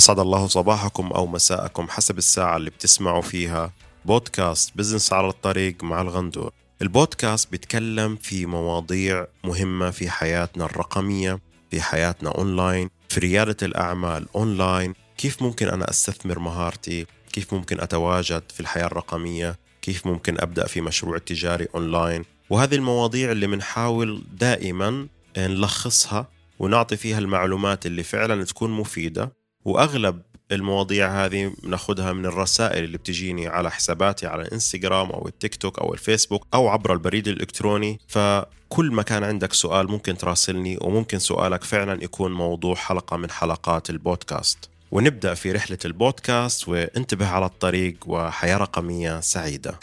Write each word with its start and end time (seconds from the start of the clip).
أسعد 0.00 0.18
الله 0.18 0.46
صباحكم 0.46 1.06
أو 1.06 1.26
مساءكم 1.26 1.88
حسب 1.88 2.18
الساعة 2.18 2.56
اللي 2.56 2.70
بتسمعوا 2.70 3.22
فيها. 3.22 3.72
بودكاست 4.04 4.72
business 4.76 5.12
على 5.12 5.28
الطريق 5.28 5.84
مع 5.84 6.00
الغندور. 6.00 6.52
البودكاست 6.82 7.50
بيتكلم 7.50 8.16
في 8.16 8.46
مواضيع 8.46 9.26
مهمة 9.44 9.90
في 9.90 10.10
حياتنا 10.10 10.64
الرقمية 10.64 11.40
في 11.70 11.80
حياتنا 11.80 12.30
أونلاين 12.30 12.90
في 13.08 13.20
ريادة 13.20 13.56
الأعمال 13.62 14.26
أونلاين. 14.36 14.94
كيف 15.18 15.42
ممكن 15.42 15.68
أنا 15.68 15.90
أستثمر 15.90 16.38
مهارتي؟ 16.38 17.06
كيف 17.32 17.54
ممكن 17.54 17.80
أتواجد 17.80 18.42
في 18.54 18.60
الحياة 18.60 18.86
الرقمية؟ 18.86 19.58
كيف 19.82 20.06
ممكن 20.06 20.40
أبدأ 20.40 20.66
في 20.66 20.80
مشروع 20.80 21.18
تجاري 21.18 21.68
أونلاين؟ 21.74 22.24
وهذه 22.50 22.74
المواضيع 22.74 23.32
اللي 23.32 23.46
بنحاول 23.46 24.22
دائما 24.32 25.06
نلخصها 25.38 26.28
ونعطي 26.58 26.96
فيها 26.96 27.18
المعلومات 27.18 27.86
اللي 27.86 28.02
فعلا 28.02 28.44
تكون 28.44 28.70
مفيدة. 28.70 29.39
وأغلب 29.64 30.22
المواضيع 30.52 31.24
هذه 31.24 31.52
بناخذها 31.62 32.12
من 32.12 32.26
الرسائل 32.26 32.84
اللي 32.84 32.98
بتجيني 32.98 33.48
على 33.48 33.70
حساباتي 33.70 34.26
على 34.26 34.42
الانستغرام 34.42 35.10
أو 35.10 35.28
التيك 35.28 35.54
توك 35.54 35.78
أو 35.78 35.94
الفيسبوك 35.94 36.46
أو 36.54 36.68
عبر 36.68 36.92
البريد 36.92 37.28
الإلكتروني. 37.28 38.00
فكل 38.08 38.90
ما 38.92 39.02
كان 39.02 39.24
عندك 39.24 39.52
سؤال 39.52 39.90
ممكن 39.90 40.16
تراسلني 40.16 40.78
وممكن 40.80 41.18
سؤالك 41.18 41.64
فعلا 41.64 42.04
يكون 42.04 42.32
موضوع 42.32 42.74
حلقة 42.74 43.16
من 43.16 43.30
حلقات 43.30 43.90
البودكاست. 43.90 44.58
ونبدأ 44.92 45.34
في 45.34 45.52
رحلة 45.52 45.78
البودكاست 45.84 46.68
وانتبه 46.68 47.26
على 47.26 47.46
الطريق 47.46 47.96
وحياة 48.06 48.56
رقمية 48.56 49.20
سعيدة. 49.20 49.78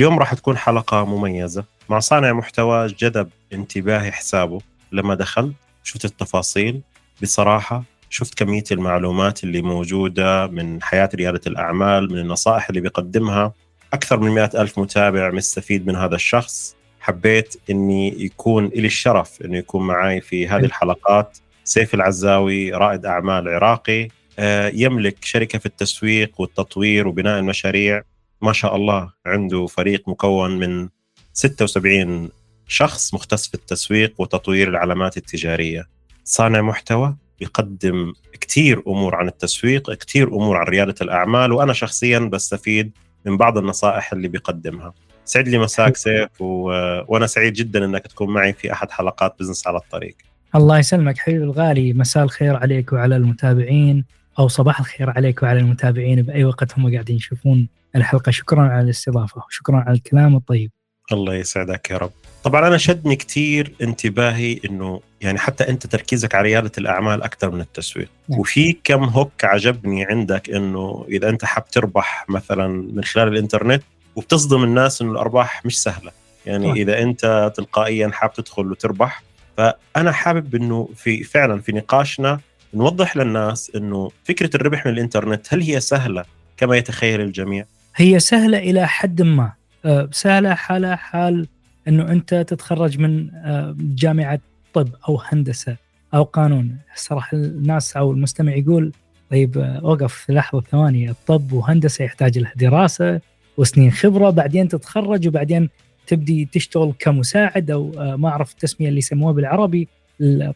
اليوم 0.00 0.18
راح 0.18 0.34
تكون 0.34 0.56
حلقة 0.56 1.04
مميزة. 1.04 1.64
مع 1.88 1.98
صانع 1.98 2.32
محتوى 2.32 2.86
جذب 2.86 3.28
انتباهي 3.52 4.12
حسابه. 4.12 4.60
لما 4.92 5.14
دخلت 5.14 5.54
شفت 5.82 6.04
التفاصيل. 6.04 6.80
بصراحة 7.22 7.82
شفت 8.10 8.34
كمية 8.34 8.64
المعلومات 8.72 9.44
اللي 9.44 9.62
موجودة 9.62 10.46
من 10.46 10.82
حياة 10.82 11.10
ريادة 11.14 11.40
الأعمال 11.46 12.12
من 12.12 12.18
النصائح 12.18 12.68
اللي 12.68 12.80
بيقدمها. 12.80 13.52
أكثر 13.92 14.20
من 14.20 14.30
مئة 14.30 14.62
ألف 14.62 14.78
متابع 14.78 15.30
مستفيد 15.30 15.86
من 15.86 15.96
هذا 15.96 16.14
الشخص. 16.14 16.76
حبيت 17.00 17.56
أني 17.70 18.24
يكون 18.24 18.66
لي 18.66 18.86
الشرف 18.86 19.42
أنه 19.44 19.58
يكون 19.58 19.86
معي 19.86 20.20
في 20.20 20.48
هذه 20.48 20.64
الحلقات. 20.64 21.38
سيف 21.64 21.94
العزاوي 21.94 22.72
رائد 22.72 23.06
أعمال 23.06 23.48
عراقي. 23.48 24.08
آه، 24.38 24.72
يملك 24.74 25.24
شركة 25.24 25.58
في 25.58 25.66
التسويق 25.66 26.40
والتطوير 26.40 27.08
وبناء 27.08 27.38
المشاريع. 27.38 28.02
ما 28.42 28.52
شاء 28.52 28.76
الله 28.76 29.12
عنده 29.26 29.66
فريق 29.66 30.08
مكون 30.08 30.58
من 30.58 30.88
76 31.32 32.28
شخص 32.66 33.14
مختص 33.14 33.48
في 33.48 33.54
التسويق 33.54 34.14
وتطوير 34.18 34.68
العلامات 34.68 35.16
التجارية. 35.16 35.88
صانع 36.24 36.60
محتوى 36.60 37.16
يقدم 37.40 38.12
كثير 38.40 38.82
أمور 38.86 39.14
عن 39.14 39.28
التسويق 39.28 39.92
كثير 39.94 40.28
أمور 40.28 40.56
عن 40.56 40.66
ريادة 40.66 40.94
الأعمال 41.00 41.52
وأنا 41.52 41.72
شخصيا 41.72 42.18
بستفيد 42.18 42.90
من 43.26 43.36
بعض 43.36 43.58
النصائح 43.58 44.12
اللي 44.12 44.28
بيقدمها. 44.28 44.92
سعد 45.24 45.48
لي 45.48 45.58
مساك 45.58 45.96
سيف 46.06 46.40
و... 46.40 46.64
وأنا 47.08 47.26
سعيد 47.26 47.52
جدا 47.52 47.84
أنك 47.84 48.06
تكون 48.06 48.30
معي 48.34 48.52
في 48.52 48.72
أحد 48.72 48.90
حلقات 48.90 49.36
بزنس 49.40 49.66
على 49.66 49.76
الطريق. 49.76 50.16
الله 50.54 50.78
يسلمك 50.78 51.18
حبيبي 51.18 51.44
الغالي 51.44 51.92
مساء 51.92 52.24
الخير 52.24 52.56
عليك 52.56 52.92
وعلى 52.92 53.16
المتابعين. 53.16 54.04
أو 54.38 54.48
صباح 54.48 54.80
الخير 54.80 55.10
عليك 55.10 55.42
وعلى 55.42 55.58
المتابعين. 55.58 56.22
بأي 56.22 56.44
وقت 56.44 56.78
هم 56.78 56.92
قاعدين 56.92 57.16
يشوفون 57.16 57.68
الحلقة. 57.96 58.30
شكرا 58.30 58.62
على 58.62 58.80
الاستضافة 58.80 59.42
وشكرا 59.46 59.76
على 59.76 59.96
الكلام 59.96 60.36
الطيب. 60.36 60.70
الله 61.12 61.34
يسعدك 61.34 61.90
يا 61.90 61.96
رب. 61.96 62.10
طبعا 62.44 62.68
أنا 62.68 62.78
شدني 62.78 63.16
كثير 63.16 63.74
انتباهي 63.82 64.60
إنه 64.64 65.00
يعني 65.20 65.38
حتى 65.38 65.68
أنت 65.68 65.86
تركيزك 65.86 66.34
على 66.34 66.48
ريادة 66.48 66.72
الأعمال 66.78 67.22
أكثر 67.22 67.50
من 67.50 67.60
التسويق. 67.60 68.08
نعم. 68.28 68.40
وفي 68.40 68.76
كم 68.84 69.04
هوك 69.04 69.44
عجبني 69.44 70.04
عندك 70.04 70.50
إنه 70.50 71.06
إذا 71.08 71.28
أنت 71.28 71.44
حاب 71.44 71.68
تربح 71.68 72.24
مثلا 72.28 72.68
من 72.68 73.04
خلال 73.04 73.28
الإنترنت 73.28 73.82
وبتصدم 74.16 74.64
الناس 74.64 75.02
إنه 75.02 75.12
الأرباح 75.12 75.66
مش 75.66 75.82
سهلة. 75.82 76.12
يعني 76.46 76.66
نعم. 76.66 76.76
إذا 76.76 77.02
أنت 77.02 77.52
تلقائيا 77.56 78.10
حاب 78.12 78.32
تدخل 78.32 78.70
وتربح 78.70 79.22
فأنا 79.56 80.12
حابب 80.12 80.54
إنه 80.54 80.88
في 80.96 81.22
فعلا 81.24 81.60
في 81.60 81.72
نقاشنا 81.72 82.40
نوضح 82.74 83.16
للناس 83.16 83.72
إنه 83.76 84.10
فكرة 84.24 84.50
الربح 84.56 84.86
من 84.86 84.92
الإنترنت 84.92 85.54
هل 85.54 85.62
هي 85.62 85.80
سهلة 85.80 86.24
كما 86.56 86.76
يتخيل 86.76 87.20
الجميع؟ 87.20 87.64
هي 87.96 88.20
سهلة 88.20 88.58
إلى 88.58 88.88
حد 88.88 89.22
ما. 89.22 89.52
آه، 89.84 90.08
سهلة 90.12 90.54
حالة 90.54 90.96
حال 90.96 91.46
إنه 91.88 92.08
أنت 92.12 92.34
تتخرج 92.34 92.98
من 92.98 93.34
آه، 93.34 93.76
جامعة 93.78 94.38
طب 94.74 94.88
أو 95.08 95.20
هندسة 95.24 95.76
أو 96.14 96.22
قانون. 96.22 96.76
الصراحه 96.96 97.36
الناس 97.36 97.96
أو 97.96 98.12
المستمع 98.12 98.54
يقول 98.54 98.92
طيب 99.30 99.58
اوقف 99.58 100.30
لحظة 100.30 100.60
ثواني 100.60 101.10
الطب 101.10 101.52
وهندسة 101.52 102.04
يحتاج 102.04 102.38
له 102.38 102.52
دراسة 102.56 103.20
وسنين 103.56 103.90
خبرة 103.90 104.30
بعدين 104.30 104.68
تتخرج 104.68 105.28
وبعدين 105.28 105.68
تبدي 106.06 106.48
تشتغل 106.52 106.92
كمساعد 106.98 107.70
أو 107.70 107.92
ما 108.16 108.28
أعرف 108.28 108.52
التسمية 108.52 108.88
اللي 108.88 108.98
يسموها 108.98 109.32
بالعربي 109.32 109.88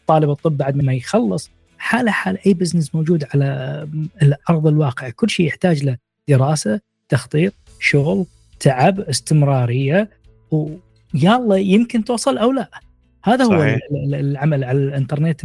طالب 0.07 0.29
الطب 0.29 0.57
بعد 0.57 0.75
ما 0.75 0.93
يخلص. 0.93 1.51
حالة 1.85 2.11
حال 2.11 2.37
أي 2.45 2.53
بزنس 2.53 2.95
موجود 2.95 3.25
على 3.33 3.87
ارض 4.49 4.67
الواقع. 4.67 5.09
كل 5.09 5.29
شيء 5.29 5.47
يحتاج 5.47 5.83
له 5.83 5.97
دراسة 6.29 6.81
تخطيط 7.09 7.53
شغل 7.79 8.25
تعب 8.59 8.99
استمرارية 8.99 10.09
ويلا 10.51 11.55
يمكن 11.55 12.03
توصل 12.03 12.37
أو 12.37 12.51
لا. 12.51 12.69
هذا 13.23 13.45
صحيح. 13.45 13.59
هو 13.59 13.79
العمل 14.13 14.63
على 14.63 14.77
الإنترنت 14.77 15.41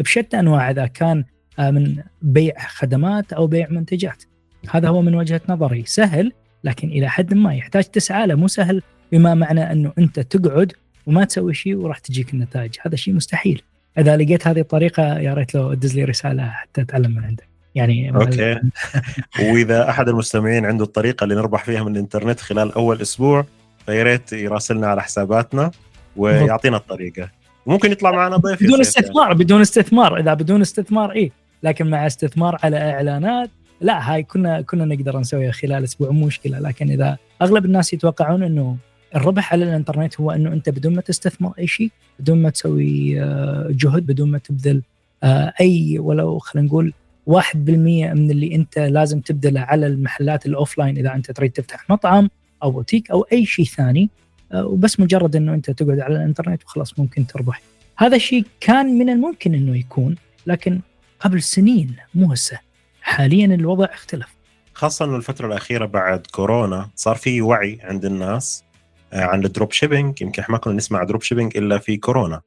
بشتى 0.00 0.38
أنواع 0.38 0.70
إذا 0.70 0.86
كان 0.86 1.24
آه، 1.58 1.70
من 1.70 1.96
بيع 2.22 2.54
خدمات 2.68 3.32
أو 3.32 3.46
بيع 3.46 3.68
منتجات. 3.70 4.24
هذا 4.70 4.88
هو 4.88 5.02
من 5.02 5.14
وجهة 5.14 5.40
نظري. 5.48 5.84
سهل 5.86 6.32
لكن 6.64 6.88
إلى 6.88 7.08
حد 7.08 7.34
ما 7.34 7.54
يحتاج 7.54 7.84
تسعى 7.84 8.26
له. 8.26 8.34
مو 8.34 8.48
سهل 8.48 8.82
بما 9.12 9.34
معنى 9.34 9.72
أنه 9.72 9.92
أنت 9.98 10.20
تقعد 10.20 10.72
وما 11.06 11.24
تسوي 11.24 11.54
شيء 11.54 11.76
وراح 11.76 11.98
تجيك 11.98 12.34
النتائج. 12.34 12.74
هذا 12.82 12.96
شيء 12.96 13.14
مستحيل. 13.14 13.62
إذا 13.98 14.16
لقيت 14.16 14.48
هذه 14.48 14.60
الطريقة 14.60 15.18
يا 15.18 15.34
ريت 15.34 15.54
لو 15.54 15.74
تدز 15.74 15.94
لي 15.94 16.04
رسالة 16.04 16.46
حتى 16.46 16.80
أتعلم 16.80 17.10
من 17.10 17.24
عندك. 17.24 17.48
يعني 17.74 18.16
okay. 18.16 18.60
وإذا 19.52 19.90
أحد 19.90 20.08
المستمعين 20.08 20.66
عنده 20.66 20.84
الطريقة 20.84 21.24
اللي 21.24 21.34
نربح 21.34 21.64
فيها 21.64 21.82
من 21.82 21.92
الإنترنت 21.92 22.40
خلال 22.40 22.72
أول 22.72 23.00
أسبوع 23.00 23.46
فيا 23.86 24.02
ريت 24.02 24.32
يراسلنا 24.32 24.86
على 24.86 25.02
حساباتنا 25.02 25.70
ويعطينا 26.16 26.76
الطريقة. 26.76 27.30
ممكن 27.66 27.92
يطلع 27.92 28.10
معنا 28.10 28.36
ضيف 28.36 28.62
بدون 28.62 28.80
استثمار 28.80 29.26
يعني. 29.26 29.44
بدون 29.44 29.60
استثمار. 29.60 30.20
إذا 30.20 30.34
بدون 30.34 30.60
استثمار 30.60 31.12
اي 31.12 31.32
لكن 31.62 31.90
مع 31.90 32.06
استثمار 32.06 32.58
على 32.62 32.76
إعلانات 32.76 33.50
لا 33.80 34.12
هاي 34.12 34.22
كنا 34.22 34.60
كنا 34.60 34.84
نقدر 34.84 35.18
نسويها 35.18 35.52
خلال 35.52 35.84
أسبوع 35.84 36.10
مو 36.10 36.26
مشكلة. 36.26 36.58
لكن 36.58 36.90
إذا 36.90 37.16
أغلب 37.42 37.64
الناس 37.64 37.92
يتوقعون 37.92 38.42
إنه 38.42 38.76
الربح 39.14 39.52
على 39.52 39.64
الانترنت 39.64 40.20
هو 40.20 40.30
أنه 40.30 40.52
أنت 40.52 40.68
بدون 40.68 40.94
ما 40.94 41.00
تستثمر 41.00 41.52
أي 41.58 41.66
شيء 41.66 41.90
بدون 42.18 42.42
ما 42.42 42.50
تسوي 42.50 43.22
آه، 43.22 43.68
جهد 43.70 44.06
بدون 44.06 44.30
ما 44.30 44.38
تبذل 44.38 44.82
آه، 45.22 45.52
أي 45.60 45.98
ولو 45.98 46.38
خلينا 46.38 46.68
نقول 46.68 46.92
1% 47.26 47.34
من 48.14 48.30
اللي 48.30 48.54
أنت 48.54 48.78
لازم 48.78 49.20
تبذله 49.20 49.60
على 49.60 49.86
المحلات 49.86 50.46
ال 50.46 50.53
offline 50.53 50.98
إذا 50.98 51.14
أنت 51.14 51.30
تريد 51.30 51.52
تفتح 51.52 51.90
مطعم 51.90 52.30
أو 52.62 52.70
بوتيك 52.70 53.10
أو 53.10 53.26
أي 53.32 53.46
شيء 53.46 53.64
ثاني 53.64 54.10
آه، 54.52 54.66
وبس 54.66 55.00
مجرد 55.00 55.36
أنه 55.36 55.54
أنت 55.54 55.70
تقعد 55.70 56.00
على 56.00 56.16
الانترنت 56.16 56.64
وخلاص 56.64 56.98
ممكن 56.98 57.26
تربح. 57.26 57.62
هذا 57.96 58.16
الشيء 58.16 58.44
كان 58.60 58.98
من 58.98 59.10
الممكن 59.10 59.54
أنه 59.54 59.76
يكون 59.76 60.16
لكن 60.46 60.80
قبل 61.20 61.42
سنين 61.42 61.96
مو 62.14 62.32
هسه. 62.32 62.58
حاليا 63.02 63.46
الوضع 63.46 63.84
اختلف. 63.84 64.34
خاصة 64.74 65.04
انه 65.04 65.16
الفترة 65.16 65.46
الأخيرة 65.46 65.86
بعد 65.86 66.26
كورونا 66.26 66.88
صار 66.96 67.16
في 67.16 67.42
وعي 67.42 67.78
عند 67.82 68.04
الناس 68.04 68.64
عن 69.14 69.44
ال 69.44 69.50
drop 69.50 69.72
shipping. 69.72 70.22
يمكن 70.22 70.42
إحنا 70.42 70.52
ما 70.52 70.58
كنا 70.58 70.74
نسمع 70.74 71.04
drop 71.04 71.22
shipping 71.22 71.56
إلا 71.56 71.78
في 71.78 71.96
كورونا. 71.96 72.40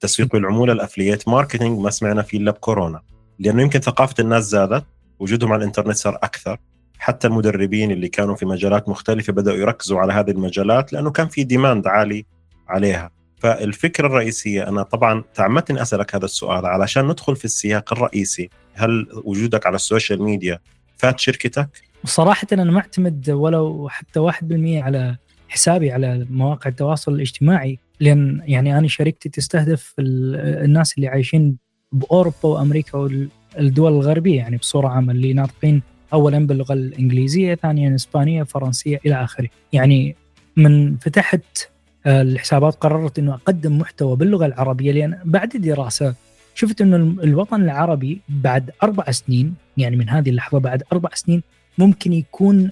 تسويق 0.00 0.32
بالعموله 0.32 0.72
ال 0.72 0.78
affiliate 0.78 1.28
marketing 1.28 1.78
ما 1.78 1.90
سمعنا 1.90 2.22
فيه 2.22 2.38
إلا 2.38 2.50
بكورونا. 2.50 3.00
لأنه 3.38 3.62
يمكن 3.62 3.80
ثقافة 3.80 4.14
الناس 4.18 4.44
زادت 4.44 4.84
وجودهم 5.18 5.52
على 5.52 5.60
الإنترنت 5.60 5.96
صار 5.96 6.14
أكثر. 6.22 6.58
حتى 6.98 7.26
المدربين 7.26 7.90
اللي 7.90 8.08
كانوا 8.08 8.34
في 8.34 8.46
مجالات 8.46 8.88
مختلفة 8.88 9.32
بدأوا 9.32 9.56
يركزوا 9.56 10.00
على 10.00 10.12
هذه 10.12 10.30
المجالات 10.30 10.92
لأنه 10.92 11.10
كان 11.10 11.28
في 11.28 11.44
demand 11.44 11.86
عالي 11.86 12.24
عليها. 12.68 13.10
فالفكرة 13.38 14.06
الرئيسية 14.06 14.68
أنا 14.68 14.82
طبعا 14.82 15.24
تعمدت 15.34 15.70
إني 15.70 15.82
أسألك 15.82 16.14
هذا 16.14 16.24
السؤال 16.24 16.66
علشان 16.66 17.08
ندخل 17.08 17.36
في 17.36 17.44
السياق 17.44 17.92
الرئيسي. 17.92 18.50
هل 18.74 19.06
وجودك 19.24 19.66
على 19.66 19.76
السوشيال 19.76 20.22
ميديا 20.22 20.58
فات 20.96 21.20
شركتك؟ 21.20 21.68
صراحة 22.04 22.46
أنا 22.52 22.64
ما 22.64 22.78
أعتمد 22.78 23.30
ولو 23.30 23.88
حتى 23.88 24.20
1% 24.20 24.82
على 24.82 25.16
حسابي 25.50 25.92
على 25.92 26.26
مواقع 26.30 26.70
التواصل 26.70 27.12
الاجتماعي 27.12 27.78
لأن 28.00 28.42
يعني 28.44 28.78
أنا 28.78 28.88
شركتي 28.88 29.28
تستهدف 29.28 29.94
الناس 29.98 30.94
اللي 30.96 31.08
عايشين 31.08 31.56
بأوروبا 31.92 32.48
وأمريكا 32.48 32.98
والدول 32.98 33.92
الغربية 33.92 34.36
يعني 34.36 34.56
بصورة 34.56 34.88
عامة 34.88 35.12
اللي 35.12 35.32
ناطقين 35.32 35.82
اولا 36.12 36.46
باللغة 36.46 36.72
الإنجليزية 36.72 37.54
ثانيا 37.54 37.94
إسبانية 37.94 38.42
فرنسية 38.42 39.00
إلى 39.06 39.24
آخره. 39.24 39.48
يعني 39.72 40.16
من 40.56 40.96
فتحت 40.96 41.70
آه، 42.06 42.22
الحسابات 42.22 42.74
قررت 42.74 43.18
إنه 43.18 43.34
أقدم 43.34 43.78
محتوى 43.78 44.16
باللغة 44.16 44.46
العربية 44.46 44.92
لأن 44.92 45.18
بعد 45.24 45.48
دراسة 45.48 46.14
شفت 46.54 46.80
إنه 46.80 46.96
الوطن 46.96 47.62
العربي 47.62 48.20
بعد 48.28 48.70
أربع 48.82 49.10
سنين 49.10 49.54
يعني 49.76 49.96
من 49.96 50.08
هذه 50.08 50.30
اللحظة 50.30 50.58
بعد 50.58 50.82
أربع 50.92 51.10
سنين 51.14 51.42
ممكن 51.78 52.12
يكون 52.12 52.70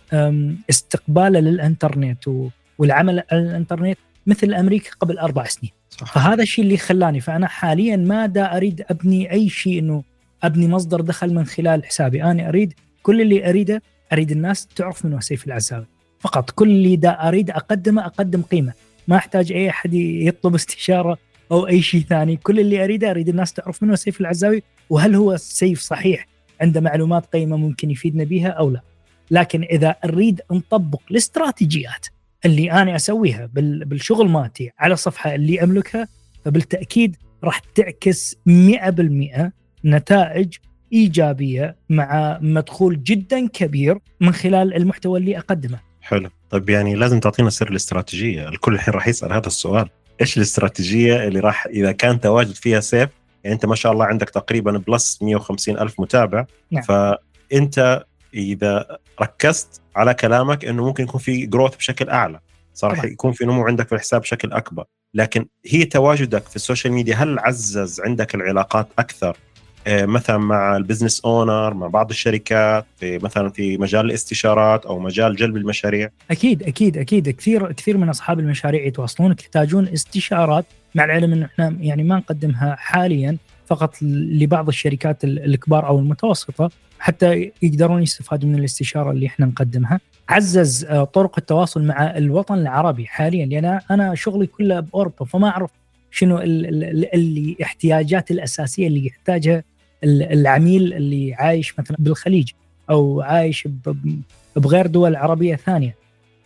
استقباله 0.70 1.40
للإنترنت 1.40 2.28
والعمل 2.78 3.22
على 3.32 3.42
الانترنت 3.42 3.98
مثل 4.26 4.54
أمريكا 4.54 4.90
قبل 5.00 5.18
أربع 5.18 5.44
سنين. 5.44 5.72
صح. 5.90 6.12
فهذا 6.12 6.42
الشيء 6.42 6.64
اللي 6.64 6.76
خلاني 6.76 7.20
فأنا 7.20 7.46
حاليا 7.46 7.96
ما 7.96 8.26
دا 8.26 8.56
أريد 8.56 8.84
أبني 8.90 9.32
أي 9.32 9.48
شيء 9.48 9.78
إنه 9.78 10.02
أبني 10.42 10.68
مصدر 10.68 11.00
دخل 11.00 11.34
من 11.34 11.44
خلال 11.44 11.84
حسابي. 11.84 12.22
أنا 12.22 12.48
أريد 12.48 12.74
كل 13.02 13.20
اللي 13.20 13.48
أريده 13.48 13.82
أريد 14.12 14.30
الناس 14.30 14.66
تعرف 14.66 15.04
من 15.04 15.12
هو 15.12 15.20
سيف 15.20 15.46
العزاوي 15.46 15.86
فقط 16.20 16.50
كل 16.50 16.68
اللي 16.68 16.96
دا 16.96 17.28
أريد 17.28 17.50
أقدمه 17.50 18.06
أقدم 18.06 18.42
قيمة. 18.42 18.72
ما 19.08 19.16
أحتاج 19.16 19.52
أي 19.52 19.70
أحد 19.70 19.94
يطلب 19.94 20.54
استشارة 20.54 21.18
أو 21.52 21.66
أي 21.66 21.82
شيء 21.82 22.00
ثاني. 22.00 22.36
كل 22.36 22.60
اللي 22.60 22.84
أريده 22.84 23.10
أريد 23.10 23.28
الناس 23.28 23.52
تعرف 23.52 23.82
من 23.82 23.90
هو 23.90 23.96
سيف 23.96 24.20
العزاوي 24.20 24.62
وهل 24.90 25.14
هو 25.14 25.36
سيف 25.36 25.80
صحيح 25.80 26.26
عنده 26.60 26.80
معلومات 26.80 27.26
قيمة 27.26 27.56
ممكن 27.56 27.90
يفيدنا 27.90 28.24
بها 28.24 28.48
أو 28.48 28.70
لا. 28.70 28.80
لكن 29.30 29.62
إذا 29.62 29.88
أريد 30.04 30.40
نطبق 30.52 31.00
الاستراتيجيات 31.10 32.06
اللي 32.44 32.72
أنا 32.72 32.96
أسويها 32.96 33.50
بالشغل 33.52 34.28
مالتي 34.28 34.70
على 34.78 34.94
الصفحه 34.94 35.34
اللي 35.34 35.62
أملكها 35.62 36.08
فبالتأكيد 36.44 37.16
راح 37.44 37.58
تعكس 37.58 38.36
100% 38.48 39.50
نتائج 39.84 40.56
إيجابية 40.92 41.76
مع 41.88 42.38
مدخول 42.42 43.02
جدا 43.02 43.48
كبير 43.48 43.98
من 44.20 44.32
خلال 44.32 44.74
المحتوى 44.74 45.18
اللي 45.18 45.38
أقدمه. 45.38 45.78
حلو، 46.00 46.30
طيب 46.50 46.70
يعني 46.70 46.94
لازم 46.94 47.20
تعطينا 47.20 47.50
سر 47.50 47.70
الاستراتيجية، 47.70 48.48
الكل 48.48 48.74
الحين 48.74 48.94
راح 48.94 49.08
يسأل 49.08 49.32
هذا 49.32 49.46
السؤال، 49.46 49.88
إيش 50.20 50.36
الاستراتيجية 50.36 51.24
اللي 51.28 51.40
راح 51.40 51.66
إذا 51.66 51.92
كان 51.92 52.20
تواجد 52.20 52.54
فيها 52.54 52.80
سيف؟ 52.80 53.10
يعني 53.44 53.54
أنت 53.54 53.66
ما 53.66 53.74
شاء 53.74 53.92
الله 53.92 54.04
عندك 54.04 54.30
تقريبا 54.30 54.78
plus 54.78 55.22
150 55.22 55.78
ألف 55.78 56.00
متابع. 56.00 56.46
نعم. 56.70 56.82
فأنت 56.82 58.04
إذا 58.34 58.98
ركزت 59.22 59.80
على 59.96 60.14
كلامك 60.14 60.64
إنه 60.64 60.84
ممكن 60.84 61.04
يكون 61.04 61.20
في 61.20 61.46
growth 61.46 61.76
بشكل 61.76 62.08
أعلى. 62.08 62.40
صار 62.74 62.90
راح 62.90 63.04
يكون 63.04 63.32
في 63.32 63.44
نمو 63.44 63.62
عندك 63.62 63.88
في 63.88 63.94
الحساب 63.94 64.20
بشكل 64.20 64.52
أكبر. 64.52 64.84
لكن 65.14 65.46
هي 65.66 65.84
تواجدك 65.84 66.46
في 66.48 66.56
ال 66.56 66.62
social 66.62 66.92
media 66.92 67.14
هل 67.16 67.38
عزز 67.38 68.00
عندك 68.00 68.34
العلاقات 68.34 68.88
أكثر؟ 68.98 69.36
آه، 69.86 70.06
مثلا 70.06 70.38
مع 70.38 70.76
ال 70.76 70.81
business 70.81 71.20
owner 71.24 71.74
مع 71.74 71.86
بعض 71.86 72.10
الشركات 72.10 72.86
في 72.96 73.18
مثلا 73.18 73.50
في 73.50 73.78
مجال 73.78 74.06
الاستشارات 74.06 74.86
أو 74.86 74.98
مجال 74.98 75.36
جلب 75.36 75.56
المشاريع؟ 75.56 76.10
أكيد 76.30 76.62
أكيد 76.62 76.96
أكيد. 76.96 77.30
كثير 77.30 77.72
كثير 77.72 77.96
من 77.96 78.08
أصحاب 78.08 78.40
المشاريع 78.40 78.84
يتواصلون 78.86 79.34
يحتاجون 79.40 79.88
استشارات. 79.88 80.64
مع 80.94 81.04
العلم 81.04 81.32
انه 81.32 81.46
إحنا 81.46 81.76
يعني 81.80 82.04
ما 82.04 82.16
نقدمها 82.16 82.76
حاليا 82.78 83.36
فقط 83.66 84.02
لبعض 84.02 84.68
الشركات 84.68 85.24
الكبار 85.24 85.86
أو 85.86 85.98
المتوسطة. 85.98 86.70
حتى 86.98 87.52
يقدرون 87.62 88.02
يستفادوا 88.02 88.48
من 88.48 88.58
الاستشارة 88.58 89.10
اللي 89.10 89.26
إحنا 89.26 89.46
نقدمها. 89.46 90.00
عزز 90.28 90.84
آه، 90.84 91.04
طرق 91.04 91.38
التواصل 91.38 91.84
مع 91.84 92.16
الوطن 92.16 92.54
العربي 92.54 93.06
حاليا 93.06 93.46
لأن 93.46 93.80
أنا 93.90 94.14
شغلي 94.14 94.46
كله 94.46 94.80
بأوروبا 94.80 95.24
فما 95.24 95.48
أعرف 95.48 95.70
شنو 96.10 96.38
الاحتياجات 96.38 98.30
الأساسية 98.30 98.86
اللي 98.86 99.06
يحتاجها 99.06 99.64
العميل 100.04 100.92
اللي 100.92 101.34
عايش 101.34 101.78
مثلا 101.78 101.96
بالخليج 102.00 102.50
أو 102.90 103.20
عايش 103.20 103.68
بغير 104.56 104.86
دول 104.86 105.16
عربية 105.16 105.56
ثانية. 105.56 105.94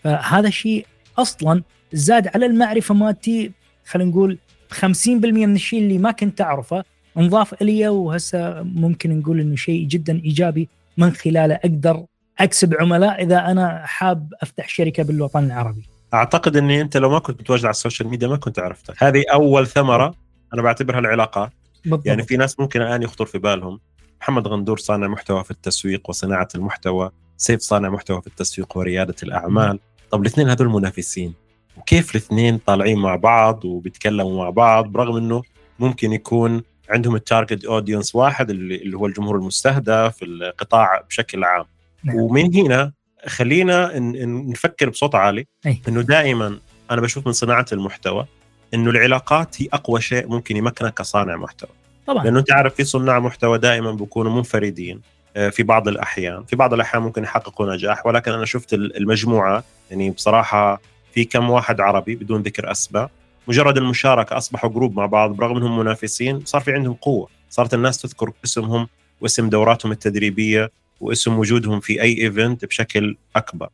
فهذا 0.05 0.49
الشيء 0.49 0.87
أصلا 1.19 1.63
زاد 1.93 2.29
على 2.35 2.47
المعرفة 2.47 2.95
مالتي 2.95 3.53
خلينا 3.87 4.11
نقول 4.11 4.39
50% 4.73 5.09
من 5.09 5.55
الشيء 5.55 5.79
اللي 5.79 5.99
ما 5.99 6.11
كنت 6.11 6.41
أعرفه. 6.41 6.85
انضاف 7.19 7.63
إلي 7.63 7.89
وهسه 7.89 8.63
ممكن 8.63 9.19
نقول 9.19 9.41
إنه 9.41 9.57
شيء 9.57 9.87
جدا 9.87 10.21
إيجابي. 10.25 10.69
من 10.99 11.11
خلاله 11.11 11.55
أقدر 11.55 12.05
أكسب 12.39 12.75
عملاء 12.81 13.23
إذا 13.23 13.51
أنا 13.51 13.83
حاب 13.87 14.33
أفتح 14.43 14.69
شركة 14.69 15.03
بالوطن 15.03 15.45
العربي. 15.45 15.89
أعتقد 16.15 16.57
إني 16.57 16.81
أنت 16.81 16.97
لو 16.97 17.11
ما 17.11 17.19
كنت 17.19 17.41
متواجد 17.41 17.65
على 17.65 17.71
ال 17.71 17.76
social 17.76 18.09
media 18.09 18.29
ما 18.29 18.37
كنت 18.37 18.59
عرفتك، 18.59 19.03
هذه 19.03 19.25
أول 19.33 19.67
ثمرة. 19.67 20.15
أنا 20.55 20.63
بعتبرها 20.63 20.99
العلاقات. 20.99 21.53
بالضبط. 21.85 22.07
يعني 22.07 22.23
في 22.23 22.37
ناس 22.37 22.61
ممكن 22.61 22.83
الآن 22.83 23.03
يخطر 23.03 23.27
في 23.27 23.39
بالهم. 23.39 23.81
محمد 24.21 24.49
غندور 24.49 24.79
صانع 24.79 25.09
محتوى 25.09 25.45
في 25.45 25.51
التسويق 25.51 26.11
وصناعة 26.11 26.49
المحتوى، 26.55 27.11
سيف 27.37 27.61
صانع 27.61 27.89
محتوى 27.89 28.21
في 28.21 28.27
التسويق 28.27 28.79
وريادة 28.79 29.15
الأعمال، 29.23 29.79
طب 30.11 30.21
الاثنين 30.21 30.49
هذول 30.49 30.69
منافسين. 30.69 31.35
وكيف 31.77 32.11
الاثنين 32.11 32.59
طالعين 32.59 32.99
مع 32.99 33.17
بعض 33.17 33.65
وبيتكلموا 33.65 34.45
مع 34.45 34.51
بعض؟ 34.51 34.87
برغم 34.87 35.17
إنه 35.17 35.43
ممكن 35.79 36.13
يكون 36.13 36.63
عندهم 36.93 37.15
ال 37.15 37.22
target 37.22 37.65
audience 37.65 38.15
واحد 38.15 38.51
اللي 38.51 38.97
هو 38.97 39.07
الجمهور 39.07 39.37
المستهدف 39.37 40.23
القطاع 40.23 41.01
بشكل 41.09 41.45
عام. 41.45 41.65
نعم. 42.05 42.17
ومن 42.17 42.55
هنا 42.55 42.93
خلينا 43.27 43.99
نفكر 44.27 44.89
بصوت 44.89 45.15
عالي. 45.15 45.47
أي. 45.67 45.83
إنه 45.89 46.01
دائما 46.01 46.59
أنا 46.91 47.01
بشوف 47.01 47.27
من 47.27 47.33
صناعة 47.33 47.67
المحتوى 47.73 48.27
إنه 48.75 48.91
العلاقات 48.91 49.63
هي 49.63 49.69
أقوى 49.73 50.01
شيء 50.01 50.29
ممكن 50.29 50.57
يمكنك 50.57 50.95
كصانع 50.95 51.37
محتوى. 51.37 51.71
طبعا. 52.07 52.25
لأنه 52.25 52.39
انت 52.39 52.53
عارف 52.53 52.75
في 52.75 52.85
صناع 52.85 53.19
محتوى 53.19 53.59
دائما 53.59 53.93
بيكونوا 53.93 54.33
منفردين 54.33 55.01
آه، 55.37 55.49
في 55.49 55.63
بعض 55.63 55.89
الأحيان. 55.89 56.45
في 56.45 56.57
بعض 56.57 56.75
الأحيان 56.75 57.03
ممكن 57.03 57.23
يحققوا 57.23 57.75
نجاح 57.75 58.07
ولكن 58.07 58.33
أنا 58.33 58.45
شفت 58.45 58.75
المجموعة 58.75 59.65
يعني 59.91 60.11
بصراحة 60.11 60.81
في 61.15 61.25
كم 61.25 61.51
واحد 61.51 61.81
عربي 61.81 62.15
بدون 62.15 62.43
ذكر 62.43 62.71
أسماء 62.71 63.11
مجرد 63.49 63.77
المشاركة 63.77 64.37
أصبحوا 64.37 64.71
group 64.71 64.97
مع 64.97 65.07
بعض 65.07 65.31
برغم 65.31 65.57
إنهم 65.57 65.79
منافسين 65.79 66.45
صار 66.45 66.61
في 66.61 66.73
عندهم 66.73 66.95
قوة. 66.95 67.29
صارت 67.51 67.75
الناس 67.75 68.03
تذكر 68.03 68.33
اسمهم 68.45 68.89
واسم 69.21 69.49
دوراتهم 69.49 69.93
التدريبية 69.93 70.71
واسم 71.01 71.39
وجودهم 71.39 71.81
في 71.81 72.03
أي 72.03 72.23
event 72.23 72.65
بشكل 72.65 73.17
أكبر. 73.37 73.69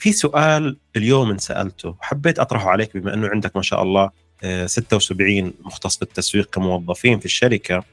في 0.00 0.12
سؤال 0.12 0.76
اليوم 0.96 1.30
انسالته 1.30 1.94
حبيت 2.00 2.38
أطرحه 2.38 2.70
عليك 2.70 2.96
بما 2.96 3.14
إنه 3.14 3.28
عندك 3.28 3.56
ما 3.56 3.62
شاء 3.62 3.82
الله 3.82 4.10
76 4.66 5.46
آه، 5.46 5.52
مختص 5.64 5.96
بالتسويق 5.96 6.50
كموظفين 6.50 7.18
في 7.18 7.24
الشركة. 7.24 7.84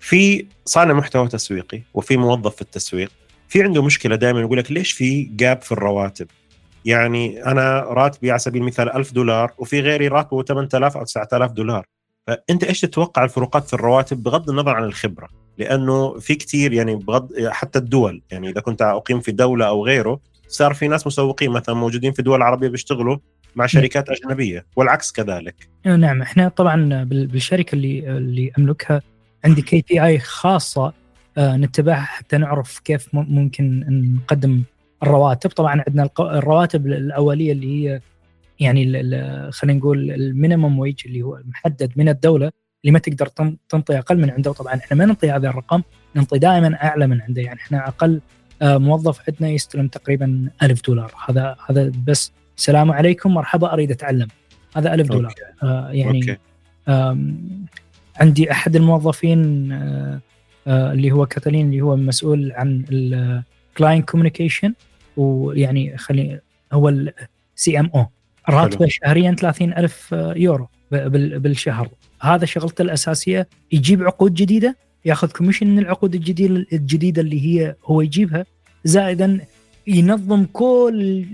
في 0.00 0.46
صانع 0.64 0.94
محتوى 0.94 1.28
تسويقي 1.28 1.82
وفي 1.94 2.16
موظف 2.16 2.54
في 2.54 2.62
التسويق. 2.62 3.10
في 3.48 3.62
عنده 3.62 3.82
مشكلة 3.82 4.16
دائما 4.16 4.40
يقول 4.40 4.58
لك 4.58 4.72
ليش 4.72 4.92
في 4.92 5.22
جاب 5.22 5.62
في 5.62 5.72
الرواتب؟ 5.72 6.26
يعني 6.84 7.44
أنا 7.44 7.80
راتبي 7.80 8.30
على 8.30 8.38
سبيل 8.38 8.62
المثال 8.62 8.92
1000 8.92 9.12
دولار 9.12 9.52
وفي 9.58 9.80
غيري 9.80 10.08
راتبه 10.08 10.42
8000 10.42 10.96
أو 10.96 11.04
9000 11.04 11.52
دولار. 11.52 11.86
فأنت 12.26 12.64
إيش 12.64 12.80
تتوقع 12.80 13.24
الفروقات 13.24 13.66
في 13.66 13.74
الرواتب 13.74 14.22
بغض 14.22 14.50
النظر 14.50 14.76
عن 14.76 14.84
الخبرة؟ 14.84 15.28
لأنه 15.58 16.18
في 16.18 16.34
كثير 16.34 16.72
يعني 16.72 16.96
بغض 16.96 17.48
حتى 17.48 17.78
الدول 17.78 18.22
يعني 18.30 18.50
إذا 18.50 18.60
كنت 18.60 18.82
أقيم 18.82 19.20
في 19.20 19.32
دولة 19.32 19.66
أو 19.68 19.86
غيره 19.86 20.20
صار 20.48 20.74
في 20.74 20.88
ناس 20.88 21.06
مسوقين 21.06 21.50
مثلا 21.50 21.74
موجودين 21.74 22.12
في 22.12 22.22
دول 22.22 22.42
عربية 22.42 22.68
بيشتغلوا 22.68 23.16
مع 23.56 23.66
شركات 23.66 24.08
أجنبية 24.10 24.66
والعكس 24.76 25.12
كذلك. 25.12 25.68
نعم 25.86 26.22
إحنا 26.22 26.48
طبعا 26.48 27.04
بالشركة 27.04 27.74
اللي 27.74 28.16
اللي 28.16 28.52
أملكها 28.58 29.02
عندي 29.44 29.62
KPI 29.68 30.18
خاصة 30.18 30.92
نتبعها 31.38 32.00
حتى 32.00 32.38
نعرف 32.38 32.78
كيف 32.78 33.08
ممكن 33.12 33.84
نقدم 34.14 34.62
الرواتب. 35.02 35.50
طبعا 35.50 35.82
عندنا 35.86 36.08
الرواتب 36.20 36.86
الأولية 36.86 37.52
اللي 37.52 37.88
هي 37.88 38.00
يعني 38.60 39.02
خلينا 39.50 39.78
نقول 39.78 40.10
ال 40.10 40.19
minimum 40.19 40.78
wage 40.78 41.00
اللي 41.06 41.22
هو 41.22 41.40
محدد 41.44 41.92
من 41.96 42.08
الدولة 42.08 42.50
اللي 42.84 42.92
ما 42.92 42.98
تقدر 42.98 43.26
تنطي 43.68 43.98
أقل 43.98 44.18
من 44.18 44.30
عنده. 44.30 44.52
طبعا 44.52 44.74
إحنا 44.74 44.96
ما 44.96 45.04
ننطي 45.04 45.30
هذا 45.30 45.48
الرقم 45.48 45.82
ننطي 46.16 46.38
دائما 46.38 46.74
أعلى 46.84 47.06
من 47.06 47.20
عنده. 47.20 47.42
يعني 47.42 47.60
إحنا 47.60 47.88
أقل 47.88 48.20
آه، 48.62 48.78
موظف 48.78 49.20
عندنا 49.28 49.48
يستلم 49.48 49.88
تقريبا 49.88 50.50
ألف 50.62 50.86
دولار. 50.86 51.14
هذا 51.28 51.56
هذا 51.70 51.92
بس 52.06 52.32
السلام 52.56 52.92
عليكم 52.92 53.34
مرحبا 53.34 53.72
أريد 53.72 53.90
أتعلم. 53.90 54.28
هذا 54.76 54.94
ألف 54.94 55.08
دولار. 55.08 55.34
آه 55.62 55.90
يعني 55.90 56.20
أوكي. 56.20 56.38
عندي 58.20 58.52
أحد 58.52 58.76
الموظفين 58.76 59.72
آه 59.72 59.76
آه، 59.78 60.20
اللي 60.68 61.12
هو 61.12 61.26
كاتالين 61.26 61.66
اللي 61.66 61.80
هو 61.80 61.96
مسؤول 61.96 62.52
عن 62.52 62.84
ال 62.90 63.07
client 63.07 64.10
communication 64.10 64.74
ويعني 65.16 65.96
خلي 65.96 66.40
هو 66.72 66.88
ال 66.88 67.80
CMO 67.80 68.06
راتبه 68.48 68.86
شهريا 68.88 69.36
30 69.38 69.72
ألف 69.72 70.12
يورو 70.12 70.68
بالشهر. 70.90 71.88
هذا 72.22 72.46
شغلته 72.46 72.82
الأساسية. 72.82 73.48
يجيب 73.72 74.02
عقود 74.02 74.34
جديدة 74.34 74.76
ياخذ 75.04 75.32
commission 75.32 75.66
من 75.66 75.78
العقود 75.78 76.14
الجديدة 76.14 76.66
الجديدة 76.72 77.22
اللي 77.22 77.46
هي 77.46 77.74
هو 77.84 78.00
يجيبها 78.00 78.46
زائدا 78.84 79.40
ينظم 79.86 80.44
كل 80.44 81.24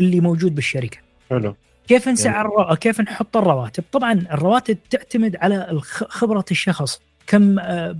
اللي 0.00 0.20
موجود 0.20 0.54
بالشركة. 0.54 0.98
حلو. 1.30 1.56
كيف 1.88 2.08
نسعر 2.08 2.50
يعني. 2.58 2.76
كيف 2.76 3.00
نحط 3.00 3.36
الرواتب؟ 3.36 3.84
طبعا 3.92 4.12
الرواتب 4.12 4.78
تعتمد 4.90 5.36
على 5.36 5.80
خبرة 5.90 6.44
الشخص. 6.50 7.00
كم 7.26 7.58
آه، 7.58 7.96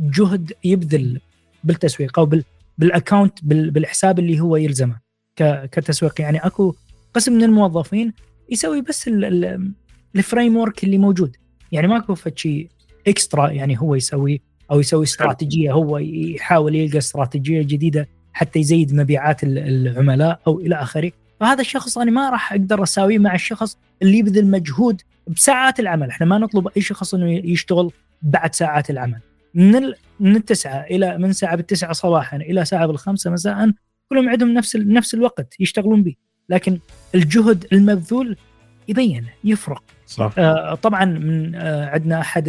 جهد 0.00 0.52
يبذل 0.64 1.20
بالتسويق 1.64 2.18
أو 2.18 2.30
بال 2.78 2.91
account 2.91 3.38
بالحساب 3.44 4.18
اللي 4.18 4.40
هو 4.40 4.56
يلزمه 4.56 4.96
كتسويق. 5.72 6.20
يعني 6.20 6.38
أكو 6.38 6.74
قسم 7.14 7.32
من 7.32 7.42
الموظفين 7.42 8.12
يسوي 8.50 8.80
بس 8.80 9.10
ال 10.16 10.56
framework 10.56 10.84
اللي 10.84 10.98
موجود. 10.98 11.36
يعني 11.72 11.88
ماكو 11.88 12.14
شيء 12.34 12.68
extra 13.08 13.50
يعني 13.50 13.80
هو 13.80 13.94
يسوي 13.94 14.40
أو 14.70 14.80
يسوي 14.80 15.04
استراتيجية 15.04 15.72
هو 15.72 15.98
يحاول 15.98 16.74
يلقى 16.74 16.98
استراتيجية 16.98 17.62
جديدة 17.62 18.08
حتى 18.32 18.58
يزيد 18.58 18.94
مبيعات 18.94 19.40
العملاء 19.42 20.40
أو 20.46 20.60
إلى 20.60 20.74
آخره. 20.74 21.12
فهذا 21.40 21.60
الشخص 21.60 21.98
أنا 21.98 22.10
ما 22.10 22.30
راح 22.30 22.52
أقدر 22.52 22.82
أساويه 22.82 23.18
مع 23.18 23.34
الشخص 23.34 23.78
اللي 24.02 24.18
يبذل 24.18 24.46
مجهود 24.46 25.02
بساعات 25.26 25.80
العمل. 25.80 26.08
إحنا 26.08 26.26
ما 26.26 26.38
نطلب 26.38 26.68
أي 26.76 26.82
شخص 26.82 27.14
إنه 27.14 27.30
يشتغل 27.30 27.90
بعد 28.22 28.54
ساعات 28.54 28.90
العمل. 28.90 29.20
من 29.54 29.92
من 30.20 30.36
التسعة 30.36 30.80
إلى 30.90 31.18
من 31.18 31.32
ساعة 31.32 31.56
بالتسعة 31.56 31.92
صباحا 31.92 32.36
إلى 32.36 32.64
ساعة 32.64 32.86
بالخمسة 32.86 33.30
مساء 33.30 33.70
كلهم 34.08 34.28
عندهم 34.28 34.54
نفس 34.54 34.76
نفس 34.76 35.14
الوقت 35.14 35.54
يشتغلون 35.60 36.02
به. 36.02 36.14
لكن 36.48 36.78
الجهد 37.14 37.66
المبذول 37.72 38.36
يبين 38.88 39.26
يفرق. 39.44 39.82
صح. 40.06 40.32
آه 40.38 40.74
طبعا 40.74 41.04
من 41.04 41.54
آه 41.54 41.86
عندنا 41.86 42.20
أحد 42.20 42.48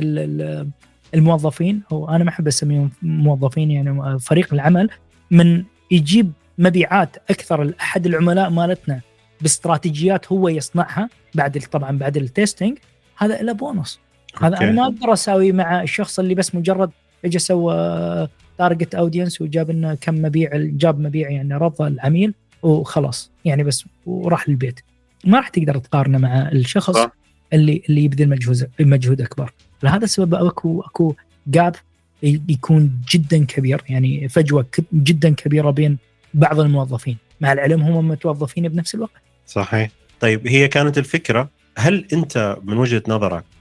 الموظفين 1.14 1.82
أو 1.92 2.10
أنا 2.10 2.24
ما 2.24 2.30
أحب 2.30 2.48
اسميهم 2.48 2.92
موظفين 3.02 3.72
يعني 3.72 4.20
فريق 4.20 4.54
العمل 4.54 4.90
من 5.32 5.64
يجيب 5.92 6.32
مبيعات 6.58 7.18
أكثر 7.30 7.64
لأحد 7.64 8.06
العملاء 8.06 8.50
مالتنا 8.50 9.02
باستراتيجيات 9.42 10.32
هو 10.32 10.48
يصنعها 10.50 11.10
بعد 11.36 11.60
طبعا 11.72 11.98
بعد 11.98 12.18
ال 12.18 12.25
testing 12.25 12.78
هذا 13.18 13.42
له 13.42 13.52
بونص. 13.52 14.00
هذا 14.42 14.58
أنا 14.58 14.72
ما 14.72 14.84
أقدر 14.84 15.14
أساوي 15.14 15.52
مع 15.52 15.82
الشخص 15.82 16.20
اللي 16.20 16.36
بس 16.36 16.56
مجرد 16.56 16.90
اجى 17.26 17.40
سوى 17.40 18.28
target 18.58 18.96
audience 18.96 19.42
وجاب 19.42 19.72
لنا 19.72 19.96
كم 19.96 20.22
مبيع 20.22 20.50
جاب 20.54 21.00
مبيع 21.00 21.30
يعني 21.30 21.54
رضى 21.54 21.88
العميل 21.88 22.34
وخلاص. 22.64 23.32
يعني 23.46 23.64
بس 23.64 23.86
وراح 24.06 24.50
للبيت. 24.50 24.80
ما 25.26 25.38
راح 25.38 25.50
تقدر 25.50 25.78
تقارنه 25.78 26.18
مع 26.18 26.50
الشخص 26.52 26.94
صح. 26.94 27.12
اللي 27.54 27.82
اللي 27.90 28.04
يبذل 28.04 28.30
مجهود 28.30 28.70
مجهود 28.80 29.22
أكبر. 29.22 29.54
لهذا 29.84 30.04
السبب 30.04 30.34
اكو 30.34 30.82
أكو 30.82 31.16
جاب 31.48 31.76
يكون 32.24 33.02
جدا 33.12 33.46
كبير. 33.46 33.84
يعني 33.90 34.30
فجوة 34.30 34.66
جدا 34.94 35.30
كبيرة 35.30 35.70
بين 35.72 35.98
بعض 36.34 36.60
الموظفين. 36.60 37.18
مع 37.42 37.54
العلم 37.54 37.82
هم 37.82 38.08
متوظفين 38.08 38.68
بنفس 38.68 38.96
الوقت. 38.96 39.22
صحيح. 39.48 39.90
طيب 40.20 40.48
هي 40.48 40.68
كانت 40.68 40.98
الفكرة 40.98 41.50
هل 41.78 42.06
أنت 42.14 42.58
من 42.64 42.78
وجهة 42.78 43.04
نظرك 43.08 43.44
آه 43.44 43.59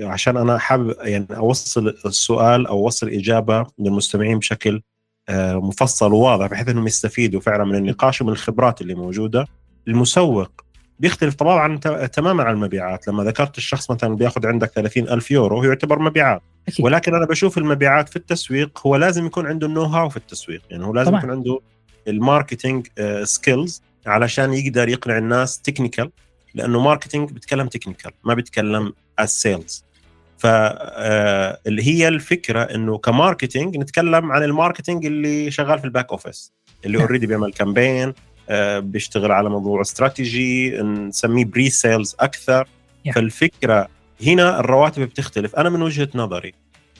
عشان 0.00 0.36
أنا 0.36 0.58
حابب 0.58 0.94
يعني 1.00 1.26
أوصل 1.30 1.88
السؤال 2.06 2.66
أو 2.66 2.84
أوصل 2.84 3.08
إجابة 3.08 3.66
للمستمعين 3.78 4.38
بشكل 4.38 4.82
آه 5.28 5.54
مفصل 5.54 6.12
وواضح 6.12 6.46
بحيث 6.46 6.68
إنهم 6.68 6.86
يستفيدوا 6.86 7.40
فعلا 7.40 7.64
من 7.64 7.74
النقاش 7.74 8.20
ومن 8.20 8.32
الخبرات 8.32 8.80
اللي 8.80 8.94
موجودة 8.94 9.46
المسوق 9.88 10.64
بيختلف 10.98 11.34
طبعا 11.34 11.76
تماما 12.06 12.44
عن 12.44 12.54
المبيعات 12.54 13.08
لما 13.08 13.24
ذكرت 13.24 13.58
الشخص 13.58 13.90
مثلا 13.90 14.16
بيأخذ 14.16 14.46
عندك 14.46 14.70
30 14.70 15.08
ألف 15.08 15.30
يورو 15.30 15.64
يعتبر 15.64 15.98
مبيعات 15.98 16.42
أكيد. 16.68 16.84
ولكن 16.84 17.14
أنا 17.14 17.26
بشوف 17.26 17.58
المبيعات 17.58 18.08
في 18.08 18.16
التسويق 18.16 18.86
هو 18.86 18.96
لازم 18.96 19.26
يكون 19.26 19.46
عنده 19.46 19.66
ال 19.66 19.82
know-how 19.82 20.08
في 20.08 20.16
التسويق 20.16 20.62
يعني 20.70 20.84
هو 20.84 20.92
لازم 20.92 21.10
طبعا. 21.10 21.20
يكون 21.20 21.30
عنده 21.30 21.60
ال 22.08 22.16
marketing 22.16 22.86
skills 23.22 23.82
آه، 24.06 24.10
علشان 24.10 24.52
يقدر 24.52 24.88
يقنع 24.88 25.18
الناس 25.18 25.60
technical 25.60 26.10
لأنه 26.54 26.80
marketing 26.80 27.30
بيتكلم 27.30 27.66
technical 27.66 28.12
ما 28.24 28.34
بيتكلم 28.34 28.92
as 29.18 29.30
sales 29.30 29.84
فاللي 30.38 31.82
هي 31.82 32.08
الفكرة 32.08 32.62
إنه 32.62 32.98
ك 32.98 33.06
marketing 33.06 33.76
نتكلم 33.76 34.32
عن 34.32 34.42
ال 34.42 34.48
marketing 34.48 35.06
اللي 35.06 35.50
شغال 35.50 35.78
في 35.78 35.84
ال 35.84 35.89
back 35.89 36.10
office 36.10 36.52
اللي 36.84 37.02
already 37.02 37.26
نعم. 37.26 37.38
بيعمل 37.38 37.52
campaign 37.52 38.14
آه، 38.48 38.78
بيشتغل 38.78 39.32
على 39.32 39.50
موضوع 39.50 39.80
استراتيجي 39.80 40.70
نسميه 40.82 41.44
pre-sales 41.44 42.16
أكثر. 42.20 42.68
فالفكرة 43.14 43.88
هنا 44.26 44.60
الرواتب 44.60 45.02
بتختلف 45.02 45.56
أنا 45.56 45.68
من 45.68 45.82
وجهة 45.82 46.08
نظري 46.14 46.54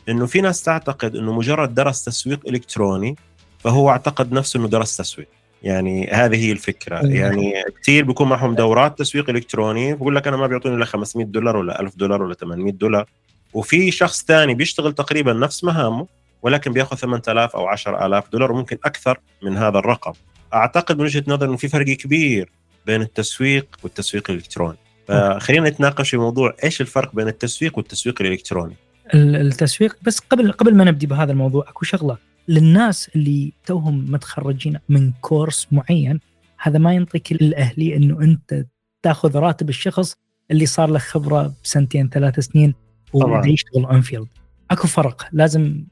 إنه 0.09 0.27
في 0.27 0.41
ناس 0.41 0.63
تعتقد 0.63 1.17
إنه 1.17 1.33
مجرد 1.33 1.75
درس 1.75 2.05
تسويق 2.05 2.41
إلكتروني 2.49 3.17
فهو 3.59 3.91
أعتقد 3.91 4.33
نفسه 4.33 4.61
إنه 4.61 4.69
درس 4.69 4.97
تسويق 4.97 5.29
يعني 5.65 6.09
هذه 6.13 6.47
هي 6.47 6.53
الفكرة. 6.53 7.01
yeah. 7.01 7.05
يعني 7.05 7.53
كثير 7.83 8.05
بيكون 8.05 8.29
معهم 8.29 8.55
دورات 8.55 8.99
تسويق 8.99 9.31
إلكتروني 9.31 9.95
بقول 9.95 10.17
لك 10.17 10.29
أنا 10.29 10.37
ما 10.37 10.47
بيعطوني 10.47 10.77
إلا 10.77 10.85
500 10.85 11.27
دولار 11.27 11.57
ولا 11.57 11.81
1000 11.81 11.97
دولار 11.97 12.23
ولا 12.23 12.35
800 12.35 12.73
دولار. 12.73 13.07
وفي 13.55 13.91
شخص 13.91 14.25
ثاني 14.25 14.55
بيشتغل 14.55 14.93
تقريبا 14.93 15.33
نفس 15.33 15.65
مهامه 15.65 16.07
ولكن 16.43 16.73
بيأخذ 16.73 16.97
8000 16.97 17.57
أو 17.57 17.67
10000 17.67 18.29
دولار 18.33 18.53
وممكن 18.53 18.79
أكثر 18.85 19.21
من 19.43 19.57
هذا 19.57 19.79
الرقم. 19.79 20.13
أعتقد 20.55 20.99
من 20.99 21.05
وجهة 21.05 21.25
نظري 21.29 21.49
إنه 21.49 21.57
في 21.57 21.69
فرق 21.69 21.87
كبير 21.87 22.51
بين 22.87 23.03
التسويق 23.03 23.67
والتسويق 23.83 24.31
الإلكتروني. 24.31 24.79
فخلينا 25.09 25.71
نتناقش 25.71 26.11
في 26.11 26.17
موضوع 26.17 26.55
إيش 26.65 26.81
الفرق 26.81 27.15
بين 27.15 27.29
التسويق 27.29 27.79
والتسويق 27.79 28.23
الإلكتروني. 28.23 28.75
التسويق 29.15 29.97
بس 30.03 30.19
قبل 30.19 30.53
قبل 30.53 30.75
ما 30.75 30.85
نبدي 30.85 31.07
بهذا 31.07 31.33
الموضوع 31.33 31.65
أكو 31.69 31.85
شغلة. 31.85 32.17
للناس 32.49 33.11
اللي 33.17 33.53
توهم 33.67 34.13
متخرجين 34.13 34.79
من 34.89 35.13
كورس 35.21 35.69
معين 35.73 36.21
هذا 36.59 36.79
ما 36.79 36.95
ينطيك 36.95 37.33
الاهلي 37.33 37.97
إنه 37.97 38.21
أنت 38.21 38.67
تأخذ 39.03 39.37
راتب 39.37 39.69
الشخص 39.69 40.17
اللي 40.51 40.67
صار 40.67 40.91
له 40.91 40.99
خبرة 40.99 41.55
بسنتين 41.65 42.09
ثلاث 42.09 42.41
سنين 42.41 42.75
ويشتغل 43.13 43.85
on 43.85 44.01
field 44.01 44.29
أكو 44.71 44.89
فرق 44.89 45.29
لازم 45.33 45.85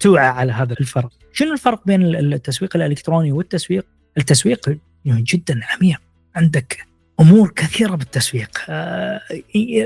توعى 0.00 0.26
على 0.26 0.52
هذا 0.52 0.72
الفرق. 0.80 1.12
شنو 1.32 1.52
الفرق 1.52 1.86
بين 1.86 2.02
التسويق 2.02 2.76
الإلكتروني 2.76 3.32
والتسويق؟ 3.32 3.86
التسويق 4.18 4.78
جدا 5.06 5.60
عميق. 5.64 6.00
عندك 6.36 6.86
أمور 7.20 7.52
كثيرة 7.56 7.94
بالتسويق. 7.94 8.58
آه، 8.68 9.20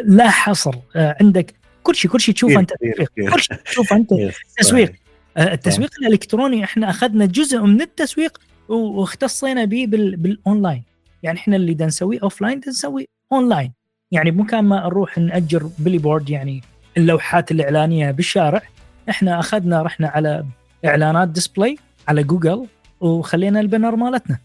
لا 0.05 0.31
حصر. 0.31 0.75
آه، 0.97 1.17
عندك 1.21 1.55
كل 1.83 1.95
شيء 1.95 2.11
كل 2.11 2.21
شيء 2.21 2.35
تشوفه 2.35 2.61
أنت 2.61 2.73
تسويق. 2.73 3.11
كل 3.33 3.41
شيء 3.41 3.57
تشوفه 3.57 3.97
أنت 3.97 4.11
تسويق. 4.59 4.93
آه، 5.37 5.53
التسويق 5.53 5.91
الإلكتروني 6.03 6.65
إحنا 6.65 6.91
أخذنا 6.91 7.27
جزء 7.27 7.61
من 7.61 7.81
التسويق 7.81 8.39
واختصينا 8.69 9.65
به 9.65 9.87
بالأونلاين. 9.89 10.85
يعني 11.23 11.39
إحنا 11.39 11.57
اللي 11.57 11.77
نسويه 11.81 12.19
offline 12.23 12.61
نسوي 12.69 13.09
أونلاين. 13.33 13.73
يعني 14.13 14.31
بمكان 14.31 14.65
ما 14.65 14.77
نروح 14.87 15.19
نأجر 15.19 15.71
billboard 15.79 16.31
يعني 16.31 16.63
اللوحات 16.97 17.51
الإعلانية 17.51 18.11
بالشارع. 18.11 18.63
إحنا 19.11 19.41
أخذنا 19.41 19.83
رحنا 19.83 20.09
على 20.09 20.45
إعلانات 20.85 21.29
display 21.29 21.77
على 22.09 22.23
جوجل 22.23 22.67
وخلينا 23.01 23.61
ال 23.61 23.66
banner 23.66 23.97
مالتنا. 23.97 24.39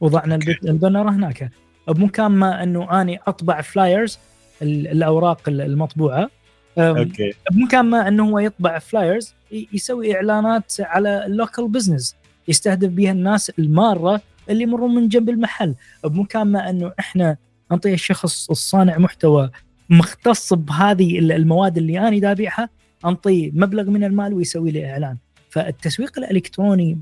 وضعنا 0.00 0.38
البنر 0.64 1.08
هناك. 1.08 1.50
بمكان 1.88 2.30
ما 2.30 2.62
إنه 2.62 3.00
أني 3.00 3.20
أطبع 3.26 3.60
flyers 3.60 4.18
الأوراق 4.62 5.40
المطبوعة. 5.48 6.30
okay. 6.78 7.34
بمكان 7.50 7.84
ما 7.84 8.08
إنه 8.08 8.30
هو 8.30 8.38
يطبع 8.38 8.78
flyers 8.78 9.34
يسوي 9.72 10.16
إعلانات 10.16 10.72
على 10.80 11.26
ال 11.26 11.33
local 11.33 11.68
business 11.68 12.16
يستهدف 12.48 12.88
بها 12.88 13.12
الناس 13.12 13.50
المارة 13.58 14.20
اللي 14.50 14.62
يمرون 14.62 14.94
من 14.94 15.08
جنب 15.08 15.30
المحل. 15.30 15.74
بمكان 16.04 16.46
ما 16.46 16.70
إنه 16.70 16.92
إحنا 16.98 17.36
نعطي 17.70 17.94
الشخص 17.94 18.50
الصانع 18.50 18.98
محتوى 18.98 19.50
مختص 19.90 20.52
بهذه 20.54 21.18
المواد 21.18 21.76
اللي 21.78 21.98
أنا 21.98 22.18
دا 22.18 22.26
أبيعها 22.26 22.68
انطيه 23.04 23.50
مبلغ 23.54 23.90
من 23.90 24.04
المال 24.04 24.34
ويسوي 24.34 24.70
لي 24.70 24.90
إعلان. 24.90 25.16
فالتسويق 25.50 26.18
الإلكتروني 26.18 26.98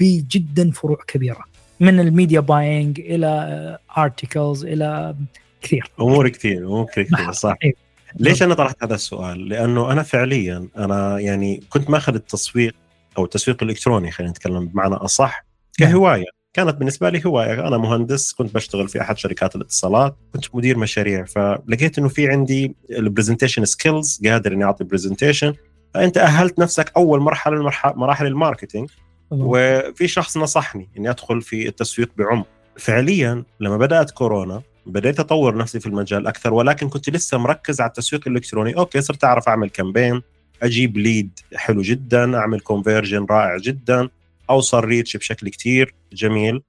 بجدا 0.00 0.70
فروع 0.70 0.98
كبيرة 1.08 1.44
من 1.80 2.00
ال 2.00 2.07
media 2.07 2.40
buying 2.40 3.00
إلى 3.00 3.78
articles 3.98 4.64
إلى 4.64 5.16
كثير. 5.62 5.90
أمور 6.00 6.28
كثير 6.28 6.66
أمور 6.66 6.84
كثير 6.84 7.32
صح. 7.32 7.56
إيه. 7.64 7.85
ليش 8.18 8.42
أنا 8.42 8.54
طرحت 8.54 8.84
هذا 8.84 8.94
السؤال؟ 8.94 9.48
لأنه 9.48 9.92
أنا 9.92 10.02
فعليا 10.02 10.68
أنا 10.76 11.18
يعني 11.18 11.62
كنت 11.70 11.90
ماخذ 11.90 12.14
التسويق 12.14 12.74
أو 13.18 13.24
التسويق 13.24 13.62
الإلكتروني 13.62 14.10
خلينا 14.10 14.30
نتكلم 14.30 14.66
بمعنى 14.66 14.94
أصح 14.94 15.46
نعم. 15.80 15.90
كهواية. 15.90 16.24
كانت 16.52 16.74
بالنسبة 16.74 17.10
لي 17.10 17.22
هواية. 17.26 17.68
أنا 17.68 17.78
مهندس 17.78 18.32
كنت 18.32 18.54
بشتغل 18.54 18.88
في 18.88 19.00
أحد 19.00 19.18
شركات 19.18 19.56
الاتصالات 19.56 20.16
كنت 20.32 20.44
مدير 20.54 20.78
مشاريع 20.78 21.24
فلقيت 21.24 21.98
إنه 21.98 22.08
في 22.08 22.28
عندي 22.28 22.76
ال 22.90 22.96
presentation 22.96 23.64
skills 23.64 24.20
قادر 24.26 24.52
إني 24.52 24.64
أعطي 24.64 24.84
presentation 24.84 25.54
فأنت 25.94 26.18
أهلت 26.18 26.58
نفسك 26.58 26.92
أول 26.96 27.20
مرحلة 27.20 27.56
من 27.56 27.70
مراحل 27.84 28.26
ال 28.26 28.32
marketing 28.32 28.90
وفي 29.30 30.08
شخص 30.08 30.36
نصحني 30.36 30.88
إني 30.98 31.10
أدخل 31.10 31.42
في 31.42 31.68
التسويق 31.68 32.10
بعمق. 32.16 32.46
فعليا 32.76 33.44
لما 33.60 33.76
بدأت 33.76 34.10
كورونا 34.10 34.62
بديت 34.86 35.20
أطور 35.20 35.56
نفسي 35.56 35.80
في 35.80 35.86
المجال 35.86 36.26
أكثر 36.26 36.54
ولكن 36.54 36.88
كنت 36.88 37.10
لسه 37.10 37.38
مركز 37.38 37.80
على 37.80 37.88
التسويق 37.88 38.28
الإلكتروني. 38.28 38.76
okay 38.76 39.00
صرت 39.00 39.24
أعرف 39.24 39.48
أعمل 39.48 39.70
campaign 39.70 40.22
أجيب 40.62 40.98
lead 40.98 41.38
حلو 41.54 41.82
جدا 41.82 42.38
أعمل 42.38 42.60
conversion 42.60 43.26
رائع 43.30 43.56
جدا 43.56 44.08
أوصل 44.50 44.84
reach 44.84 45.16
بشكل 45.16 45.48
كتير 45.48 45.94
جميل. 46.12 46.62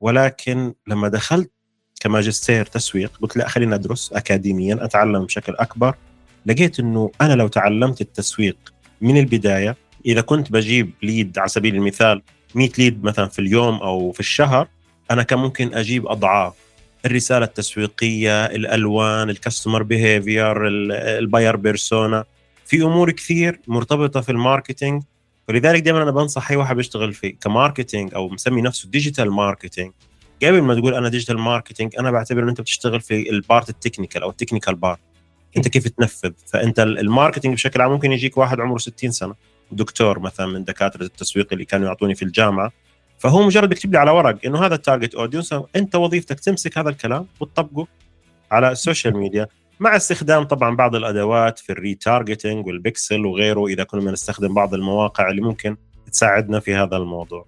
ولكن 0.00 0.74
لما 0.86 1.08
دخلت 1.08 1.50
كماجستير 2.00 2.66
تسويق 2.66 3.12
قلت 3.22 3.36
لا 3.36 3.48
خليني 3.48 3.74
أدرس 3.74 4.12
اكاديميا 4.12 4.84
أتعلم 4.84 5.24
بشكل 5.24 5.54
أكبر. 5.56 5.94
لقيت 6.46 6.80
إنه 6.80 7.10
أنا 7.20 7.32
لو 7.34 7.48
تعلمت 7.48 8.00
التسويق 8.00 8.56
من 9.00 9.16
البداية 9.18 9.76
إذا 10.06 10.20
كنت 10.20 10.52
بجيب 10.52 10.90
lead 11.02 11.38
على 11.38 11.48
سبيل 11.48 11.74
المثال 11.74 12.22
100 12.54 12.70
lead 12.78 13.04
مثلا 13.04 13.26
في 13.26 13.38
اليوم 13.38 13.74
أو 13.74 14.12
في 14.12 14.20
الشهر 14.20 14.68
أنا 15.10 15.22
كان 15.22 15.38
ممكن 15.38 15.74
أجيب 15.74 16.06
أضعاف. 16.06 16.63
الرسالة 17.04 17.44
التسويقية 17.44 18.46
الألوان 18.46 19.30
ال 19.30 19.36
customer 19.36 19.82
behavior 19.82 20.68
ال 20.68 20.83
buyer 20.83 21.56
persona 21.56 22.24
في 22.66 22.82
أمور 22.82 23.10
كثير 23.10 23.60
مرتبطة 23.66 24.20
في 24.20 24.32
ال 24.32 24.38
marketing. 24.38 25.02
ولذلك 25.48 25.82
دائما 25.82 26.02
أنا 26.02 26.10
بنصح 26.10 26.50
أي 26.50 26.56
واحد 26.56 26.76
بيشتغل 26.76 27.12
في 27.12 27.30
ك 27.30 27.38
marketing 27.38 28.14
أو 28.14 28.28
مسمي 28.28 28.62
نفسه 28.62 28.88
digital 28.88 29.30
marketing 29.30 29.92
قبل 30.42 30.62
ما 30.62 30.74
تقول 30.74 30.94
أنا 30.94 31.08
digital 31.08 31.38
marketing 31.38 31.94
أنا 31.98 32.10
بعتبر 32.10 32.42
إن 32.42 32.48
أنت 32.48 32.60
بتشتغل 32.60 33.00
في 33.00 33.30
ال 33.30 33.38
part 33.38 33.70
ال 33.70 33.75
technical 33.75 34.22
أو 34.22 34.30
ال 34.30 34.34
technical 34.34 34.74
part 34.74 35.00
أنت 35.56 35.68
كيف 35.68 35.88
تنفذ؟ 35.88 36.32
فأنت 36.46 36.80
ال 36.80 36.87
marketing 36.87 37.54
بشكل 37.54 37.80
عام 37.80 37.90
ممكن 37.90 38.12
يجيك 38.12 38.36
واحد 38.36 38.60
عمره 38.60 38.78
60 38.78 39.10
سنة. 39.10 39.34
دكتور 39.72 40.18
مثلا 40.18 40.46
من 40.46 40.64
دكاترة 40.64 41.02
التسويق 41.02 41.48
اللي 41.52 41.64
كانوا 41.64 41.86
يعطوني 41.86 42.14
في 42.14 42.22
الجامعة. 42.24 42.72
فهو 43.18 43.42
مجرد 43.42 43.68
بيكتب 43.68 43.92
لي 43.92 43.98
على 43.98 44.10
ورق 44.10 44.38
إنه 44.46 44.66
هذا 44.66 44.74
ال 44.74 44.80
target 44.80 45.14
audience 45.14 45.54
أنت 45.76 45.94
وظيفتك 45.96 46.40
تمسك 46.40 46.78
هذا 46.78 46.88
الكلام 46.88 47.26
وتطبقه 47.40 47.86
على 48.50 48.72
ال 48.72 48.78
social 48.78 49.16
media 49.16 49.46
مع 49.80 49.96
استخدام 49.96 50.42
طبعا 50.42 50.76
بعض 50.76 50.94
الأدوات 50.94 51.58
في 51.58 51.72
ال 51.72 51.80
retargeting 51.80 52.66
وال 52.66 52.83
pixel 52.83 53.26
وغيره 53.26 53.66
إذا 53.66 53.84
كنا 53.84 54.10
نستخدم 54.10 54.54
بعض 54.54 54.74
المواقع 54.74 55.30
اللي 55.30 55.42
ممكن 55.42 55.76
تساعدنا 56.12 56.60
في 56.60 56.74
هذا 56.74 56.96
الموضوع. 56.96 57.46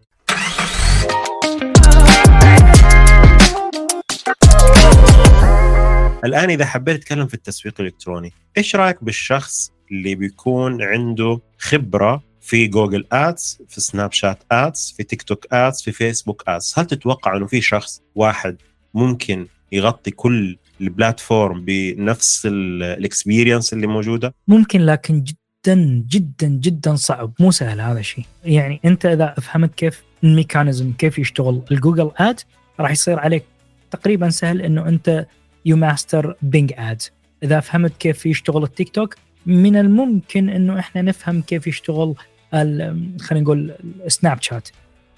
الآن 6.25 6.51
إذا 6.51 6.67
حبيت 6.67 6.97
اتكلم 6.97 7.27
في 7.27 7.35
التسويق 7.35 7.75
الإلكتروني، 7.81 8.33
إيش 8.59 8.77
رأيك 8.77 9.05
بالشخص 9.05 9.73
اللي 9.93 10.15
بيكون 10.15 10.83
عنده 10.83 11.41
خبرة 11.59 12.23
في 12.47 12.67
جوجل 12.67 13.05
ads 13.13 13.59
في 13.69 13.81
سناب 13.81 14.13
شات 14.13 14.39
ads 14.53 14.95
في 14.97 15.03
تيك 15.03 15.23
توك 15.23 15.47
ads 15.53 15.83
في 15.83 15.93
فيسبوك 15.93 16.45
ads 16.49 16.75
هل 16.77 16.87
تتوقع 16.87 17.37
إنه 17.37 17.47
في 17.47 17.61
شخص 17.61 18.03
واحد 18.15 18.57
ممكن 18.95 19.47
يغطي 19.73 20.11
كل 20.11 20.57
ال 20.81 20.90
platform 20.90 21.65
بنفس 21.65 22.47
ال 22.47 22.58
experience 22.58 23.73
اللي 23.73 23.87
موجودة؟ 23.87 24.35
ممكن 24.49 24.81
لكن 24.81 25.25
جدا 25.25 26.05
جدا 26.09 26.49
جدا 26.49 26.97
صعب. 26.97 27.33
مو 27.41 27.51
سهل 27.51 27.81
هذا 27.81 28.01
الشيء. 28.01 28.25
يعني 28.45 28.81
أنت 28.85 29.07
إذا 29.07 29.35
فهمت 29.43 29.75
كيف 29.75 30.03
ال 30.25 30.32
mechanism 30.32 30.93
كيف 30.93 31.19
يشتغل 31.19 31.63
الجوجل 31.71 32.11
ad 32.17 32.41
راح 32.81 32.91
يصير 32.91 33.19
عليك 33.19 33.45
تقريبا 33.91 34.31
سهل 34.31 34.63
إنه 34.63 34.89
أنت 34.89 35.27
you 35.65 35.77
master 35.77 36.37
Bing 36.43 36.73
ads 36.77 37.11
إذا 37.43 37.61
فهمت 37.61 37.97
كيف 37.97 38.27
يشتغل 38.27 38.63
التيك 38.65 38.89
توك 38.89 39.17
من 39.47 39.77
الممكن 39.77 40.49
إنه 40.49 40.79
إحنا 40.79 41.03
نفهم 41.03 41.43
كيف 41.43 41.67
يشتغل 41.67 42.15
خلينا 42.53 43.45
نقول 43.45 43.75
سناب 44.09 44.43
شات. 44.43 44.69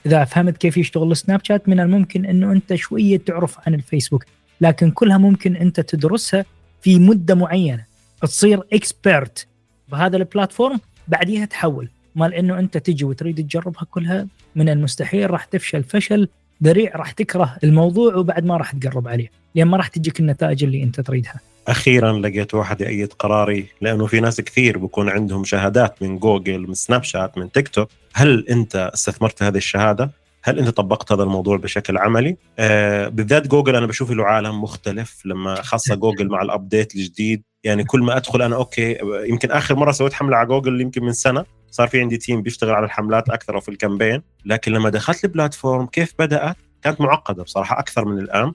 إذا 0.07 0.25
فهمت 0.25 0.57
كيف 0.57 0.77
يشتغل 0.77 1.13
السناب 1.13 1.41
شات 1.45 1.69
من 1.69 1.81
الممكن 1.81 2.27
إنه 2.27 2.53
أنت 2.53 2.75
شوية 2.75 3.19
تعرف 3.19 3.59
عن 3.67 3.75
الفيسبوك 3.75 4.25
لكن 4.61 4.91
كلها 4.91 5.19
ممكن 5.19 5.57
أنت 5.57 5.81
تدرسها 5.81 6.45
في 6.83 6.99
مدة 6.99 7.35
معينة. 7.35 7.85
تصير 8.23 8.63
expert 8.73 9.47
بهذا 9.89 10.17
ال 10.17 10.24
platform 10.24 10.81
بعديها 11.09 11.45
تحول. 11.45 11.89
مال 12.15 12.35
إنه 12.35 12.59
أنت 12.59 12.79
تجي 12.79 13.05
وتريد 13.05 13.49
تجربها 13.49 13.87
كلها 13.91 14.27
من 14.57 14.69
المستحيل 14.69 15.31
راح 15.31 15.45
تفشل 15.45 15.85
فشل 15.85 16.29
ذريع 16.65 16.97
راح 16.97 17.13
تكره 17.13 17.57
الموضوع 17.65 18.15
وبعد 18.15 18.45
ما 18.45 18.57
راح 18.57 18.73
تقرب 18.73 19.09
عليه. 19.09 19.31
لأن 19.55 19.69
ما 19.69 19.77
راح 19.77 19.89
تجيك 19.89 20.21
النتائج 20.21 20.65
اللي 20.65 20.83
أنت 20.83 21.01
تريدها. 21.01 21.41
أخيرا 21.69 22.13
لقيت 22.13 22.55
واحد 22.55 22.81
يأيد 22.81 23.13
قراري 23.13 23.67
لأنه 23.81 24.07
في 24.07 24.21
ناس 24.21 24.41
كثير 24.41 24.79
بكون 24.79 25.09
عندهم 25.09 25.45
شهادات 25.45 26.03
من 26.03 26.19
جوجل 26.19 26.69
من 26.69 26.75
سناب 26.75 27.03
شات 27.03 27.39
من 27.39 27.53
تيك 27.53 27.69
توك. 27.69 27.89
هل 28.15 28.49
أنت 28.51 28.91
استثمرت 28.95 29.43
هذه 29.43 29.57
الشهادة؟ 29.57 30.11
هل 30.43 30.59
أنت 30.59 30.69
طبقت 30.69 31.13
هذا 31.13 31.23
الموضوع 31.23 31.57
بشكل 31.57 31.99
عملي؟ 31.99 32.37
آه 32.59 33.09
بالذات 33.09 33.47
جوجل 33.47 33.77
أنا 33.77 33.87
بشوف 33.87 34.11
له 34.11 34.25
عالم 34.25 34.63
مختلف 34.63 35.23
لما 35.25 35.63
خاصة 35.63 35.95
جوجل 36.05 36.29
مع 36.29 36.43
ال 36.43 36.50
update 36.50 36.95
الجديد. 36.95 37.43
يعني 37.65 37.85
كل 37.85 38.01
ما 38.01 38.17
أدخل 38.17 38.43
أنا 38.43 38.57
okay 38.57 38.99
يمكن 39.03 39.51
آخر 39.51 39.77
مرة 39.77 39.93
سويت 39.93 40.13
حملة 40.13 40.37
على 40.37 40.49
جوجل 40.49 40.81
يمكن 40.81 41.05
من 41.05 41.13
سنة. 41.13 41.45
صار 41.71 41.89
في 41.89 42.01
عندي 42.01 42.17
team 42.17 42.43
بيشتغل 42.43 42.75
على 42.75 42.85
الحملات 42.85 43.29
أكثر 43.29 43.57
وفي 43.57 43.69
ال 43.69 43.74
campaign. 43.74 44.23
لكن 44.45 44.73
لما 44.73 44.91
دخلت 44.91 45.25
ال 45.25 45.31
platform 45.31 45.87
كيف 45.87 46.15
بدأت؟ 46.19 46.57
كانت 46.83 47.01
معقدة 47.01 47.43
بصراحة 47.43 47.79
أكثر 47.79 48.05
من 48.05 48.19
الآن. 48.19 48.53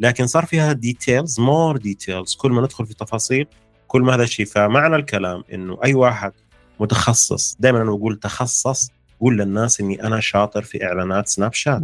لكن 0.00 0.26
صار 0.26 0.46
فيها 0.46 0.72
details 0.72 1.40
more 1.40 1.76
details 1.76 2.34
كل 2.34 2.50
ما 2.52 2.62
ندخل 2.62 2.86
في 2.86 2.94
تفاصيل 2.94 3.46
كل 3.88 4.02
ما 4.02 4.14
هذا 4.14 4.22
الشيء. 4.22 4.46
فمعنى 4.46 4.96
الكلام 4.96 5.44
إنه 5.52 5.78
أي 5.84 5.94
واحد 5.94 6.32
متخصص 6.80 7.56
دائما 7.60 7.82
أنا 7.82 7.90
بقول 7.90 8.16
تخصص 8.16 8.90
قول 9.20 9.38
للناس 9.38 9.80
إني 9.80 10.02
أنا 10.06 10.20
شاطر 10.20 10.62
في 10.62 10.84
إعلانات 10.84 11.28
سناب 11.28 11.52
شات. 11.52 11.82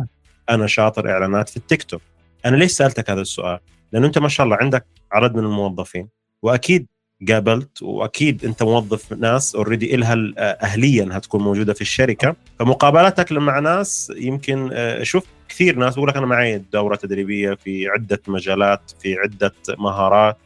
أنا 0.50 0.66
شاطر 0.66 1.10
إعلانات 1.10 1.48
في 1.48 1.56
التيك 1.56 1.82
توك 1.82 2.02
أنا 2.44 2.56
ليش 2.56 2.72
سألتك 2.72 3.10
هذا 3.10 3.20
السؤال؟ 3.20 3.58
لأنه 3.92 4.06
أنت 4.06 4.18
ما 4.18 4.28
شاء 4.28 4.44
الله 4.44 4.56
عندك 4.56 4.86
عدد 5.12 5.34
من 5.34 5.44
الموظفين. 5.44 6.08
وأكيد 6.42 6.86
قابلت 7.28 7.82
وأكيد 7.82 8.44
أنت 8.44 8.62
موظف 8.62 9.12
ناس 9.12 9.54
اوريدي 9.54 9.94
إلها 9.94 10.16
اهليا 10.38 11.08
هتكون 11.12 11.42
موجودة 11.42 11.74
في 11.74 11.80
الشركة. 11.80 12.36
فمقابلاتك 12.58 13.32
مع 13.32 13.58
ناس 13.58 14.12
يمكن 14.16 14.70
آه، 14.72 15.02
شوف 15.02 15.24
كثير 15.52 15.76
ناس 15.76 15.94
بقول 15.94 16.08
لك 16.08 16.16
أنا 16.16 16.26
معي 16.26 16.58
دورة 16.58 16.96
تدريبية 16.96 17.54
في 17.54 17.88
عدة 17.88 18.22
مجالات 18.28 18.92
في 19.02 19.16
عدة 19.18 19.52
مهارات 19.68 20.36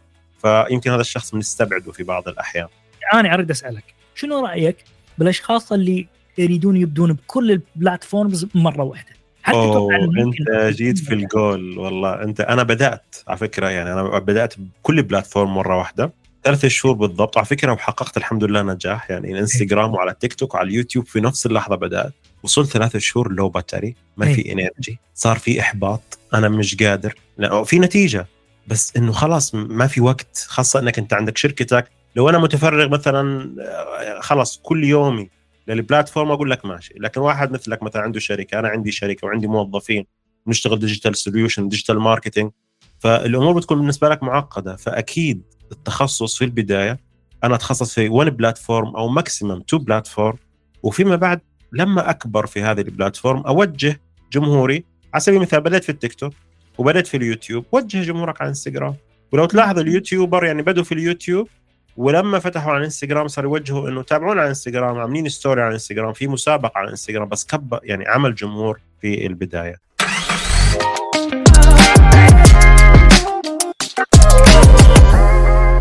فيمكن 0.43 0.91
هذا 0.91 1.01
الشخص 1.01 1.35
بنستبعده 1.35 1.93
في 1.93 2.03
بعض 2.03 2.29
الأحيان. 2.29 2.69
أنا 3.15 3.35
أريد 3.35 3.51
أسألك 3.51 3.85
شنو 4.15 4.47
رأيك 4.47 4.77
بالأشخاص 5.19 5.73
اللي 5.73 6.07
يريدون 6.39 6.77
يبدون 6.77 7.13
بكل 7.13 7.51
ال 7.51 7.61
platforms 7.61 8.47
مرة 8.55 8.83
واحدة؟ 8.83 9.13
حتى 9.43 9.57
أوه 9.57 9.95
أنت 9.95 10.77
جيت 10.77 10.99
في 10.99 11.15
الجول 11.15 11.79
والله 11.79 12.23
أنت 12.23 12.41
أنا 12.41 12.63
بدأت 12.63 13.17
على 13.29 13.39
فكرة 13.39 13.69
يعني 13.69 13.93
أنا 13.93 14.19
بدأت 14.19 14.55
بكل 14.59 15.03
platform 15.03 15.55
مرة 15.55 15.79
واحدة 15.79 16.13
ثلاث 16.47 16.67
شهور 16.67 16.95
بالضبط. 16.95 17.37
على 17.37 17.47
فكرة 17.47 17.73
وحققت 17.73 18.17
الحمد 18.17 18.45
لله 18.45 18.63
نجاح 18.63 19.11
يعني 19.11 19.33
الانستغرام 19.33 19.95
وعلى 19.95 20.11
التيك 20.11 20.35
توك 20.35 20.55
وعلى 20.55 20.69
اليوتيوب 20.69 21.07
في 21.07 21.21
نفس 21.21 21.47
اللحظة 21.47 21.77
بدأت. 21.77 22.13
وصلت 22.43 22.71
ثلاث 22.71 22.97
شهور 22.97 23.33
low 23.33 23.49
battery 23.49 23.95
ما 24.17 24.35
في 24.35 24.53
energy 24.53 24.99
صار 25.15 25.39
في 25.39 25.61
إحباط 25.61 26.19
أنا 26.35 26.49
مش 26.49 26.75
قادر. 26.75 27.15
لا 27.39 27.65
في 27.65 27.79
نتيجة. 27.79 28.27
بس 28.67 28.97
إنه 28.97 29.13
خلاص 29.13 29.55
ما 29.55 29.87
في 29.87 30.01
وقت 30.01 30.47
خاصة 30.49 30.81
إنك 30.81 30.99
أنت 30.99 31.15
عندك 31.15 31.39
شركتك. 31.39 31.89
لو 32.17 32.29
أنا 32.29 32.39
متفرغ 32.39 32.89
مثلا 32.89 33.55
آه، 33.61 34.21
خلاص 34.21 34.61
كل 34.63 34.85
يومي 34.85 35.31
لل 35.69 35.81
platform 35.81 36.31
أقول 36.31 36.51
لك 36.51 36.65
ماشي. 36.65 36.95
لكن 36.97 37.21
واحد 37.21 37.53
مثلك 37.53 37.83
مثلا 37.83 38.03
عنده 38.03 38.21
شركة 38.21 38.59
أنا 38.59 38.69
عندي 38.69 38.93
شركة 38.93 39.27
وعندي 39.27 39.47
موظفين 39.47 40.07
نشتغل 40.47 40.79
digital 40.79 41.17
solution 41.17 41.69
digital 41.69 41.99
marketing 41.99 42.51
فالأمور 43.07 43.53
بتكون 43.53 43.79
بالنسبة 43.79 44.09
لك 44.09 44.23
معقدة 44.23 44.77
فأكيد 44.77 45.43
التخصص 45.73 46.39
في 46.39 46.45
البداية 46.45 46.99
أنا 47.45 47.55
أتخصص 47.55 47.95
في 47.95 48.09
one 48.09 48.31
platform 48.31 48.97
أو 48.97 49.09
maximum 49.09 49.61
two 49.61 49.79
platform 49.79 50.37
وفيما 50.83 51.17
بعد 51.17 51.41
لما 51.73 52.11
أكبر 52.11 52.47
في 52.47 52.63
هذه 52.63 52.81
ال 52.81 52.88
platform 52.88 53.41
أوجه 53.41 54.01
جمهوري 54.33 54.85
على 55.15 55.21
سبيل 55.21 55.37
المثال 55.37 55.61
بدأت 55.61 55.85
في 55.85 55.89
التيك 55.93 56.15
توك 56.15 56.33
وبدأت 56.79 57.07
في 57.07 57.17
اليوتيوب 57.17 57.65
وجه 57.73 58.03
جمهورك 58.03 58.41
على 58.41 58.49
انستغرام 58.49 58.95
ولو 59.33 59.45
تلاحظ 59.45 59.79
ال 59.79 59.86
YouTuber 59.86 60.45
يعني 60.45 60.63
بدوا 60.63 60.85
في 60.85 60.93
اليوتيوب 60.93 61.49
ولما 61.97 62.39
فتحوا 62.39 62.71
على 62.71 62.79
الإنستغرام 62.79 63.29
صار 63.29 63.45
يوجهوا 63.45 63.89
إنه 63.89 64.03
تابعونا 64.03 64.41
على 64.41 64.49
انستغرام 64.49 64.99
عاملين 64.99 65.29
story 65.29 65.63
على 65.63 65.75
انستغرام 65.75 66.13
في 66.13 66.29
مسابقة 66.29 66.79
على 66.79 66.91
انستغرام 66.91 67.29
backup 67.29 67.79
يعني 67.83 68.09
عمل 68.09 68.35
جمهور 68.35 68.81
في 69.01 69.27
البداية. 69.27 69.77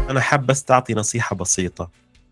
أنا 0.10 0.20
حاب 0.20 0.46
بس 0.46 0.64
تعطي 0.64 0.94
نصيحة 0.94 1.36
بسيطة 1.36 1.90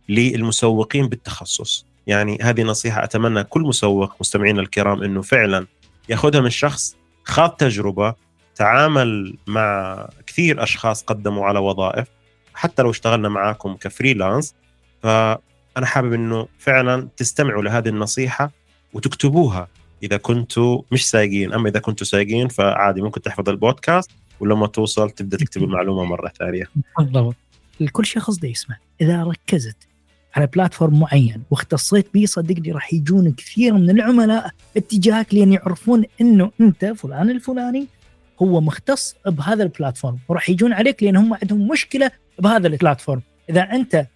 للمسوقين 0.10 1.08
بالتخصص. 1.08 1.86
يعني 2.08 2.38
هذه 2.42 2.64
نصيحة 2.64 3.04
أتمنى 3.04 3.44
كل 3.44 3.62
مسوق 3.62 4.16
مستمعينا 4.20 4.62
الكرام 4.62 5.04
إنه 5.04 5.22
فعلا 5.22 5.68
يأخذها 6.10 6.42
من 6.42 6.50
شخص 6.50 6.96
خاض 7.24 7.50
تجربة 7.50 8.16
تعامل 8.56 9.38
مع 9.48 10.10
كثير 10.28 10.64
أشخاص 10.64 11.04
قدموا 11.04 11.46
على 11.46 11.60
وظائف 11.60 12.08
حتى 12.54 12.82
لو 12.82 12.90
اشتغلنا 12.90 13.30
معاكم 13.30 13.76
كفريلانس. 13.76 14.56
فأنا 15.04 15.86
حابب 15.86 16.14
إنه 16.14 16.48
فعلا 16.60 17.08
تستمعوا 17.18 17.64
لهذه 17.64 17.90
النصيحة 17.90 18.52
وتكتبوها 18.94 19.68
إذا 20.04 20.18
كنتوا 20.18 20.82
مش 20.92 21.10
سايقين. 21.10 21.54
أما 21.54 21.70
إذا 21.70 21.80
كنتوا 21.80 22.08
سايقين 22.08 22.48
فعادي 22.48 23.02
ممكن 23.02 23.22
تحفظ 23.22 23.50
البودكاست 23.50 24.12
ولما 24.40 24.68
توصل 24.68 25.10
تبدأ 25.10 25.38
تكتب 25.38 25.64
المعلومة 25.64 26.04
مرة 26.04 26.32
ثانية. 26.40 26.66
بالضبط. 26.98 27.36
الكل 27.82 28.06
شخص 28.06 28.36
ده 28.36 28.48
يسمع. 28.48 28.78
إذا 29.02 29.24
ركزت 29.24 29.78
على 30.36 30.48
بلاتفورم 30.48 31.00
معين 31.00 31.44
واختصيت 31.52 32.14
به 32.14 32.26
صدقني 32.26 32.72
راح 32.72 32.94
يجون 32.94 33.32
كثير 33.32 33.74
من 33.74 33.90
العملاء 33.90 34.52
اتجاهك 34.78 35.34
لأن 35.34 35.54
يعرفون 35.54 36.06
إنه 36.22 36.52
أنت 36.62 36.86
فلان 36.86 37.30
الفلاني 37.30 37.88
هو 38.42 38.62
مختص 38.62 39.16
بهذا 39.26 39.64
ال 39.64 39.70
platform 39.70 40.20
وراح 40.28 40.50
يجون 40.50 40.74
عليك 40.74 41.04
لأن 41.04 41.16
هم 41.16 41.34
عندهم 41.34 41.68
مشكلة 41.68 42.12
بهذا 42.40 42.68
ال 42.68 42.73
platform. 42.73 43.22
إذا 43.50 43.62
أنت 43.62 44.08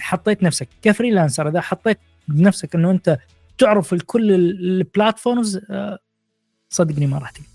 حطيت 0.00 0.42
نفسك 0.42 0.68
ك 0.82 0.88
freelancer 0.88 1.48
إذا 1.48 1.60
حطيت 1.60 1.98
بنفسك 2.28 2.74
إنه 2.74 2.90
أنت 2.90 3.18
تعرف 3.58 3.94
كل 3.94 4.32
ال 4.32 4.45
platforms 4.45 5.60
آه، 5.70 5.98
صدقني 6.68 7.06
ما 7.06 7.18
راح 7.18 7.30
تقدر. 7.30 7.46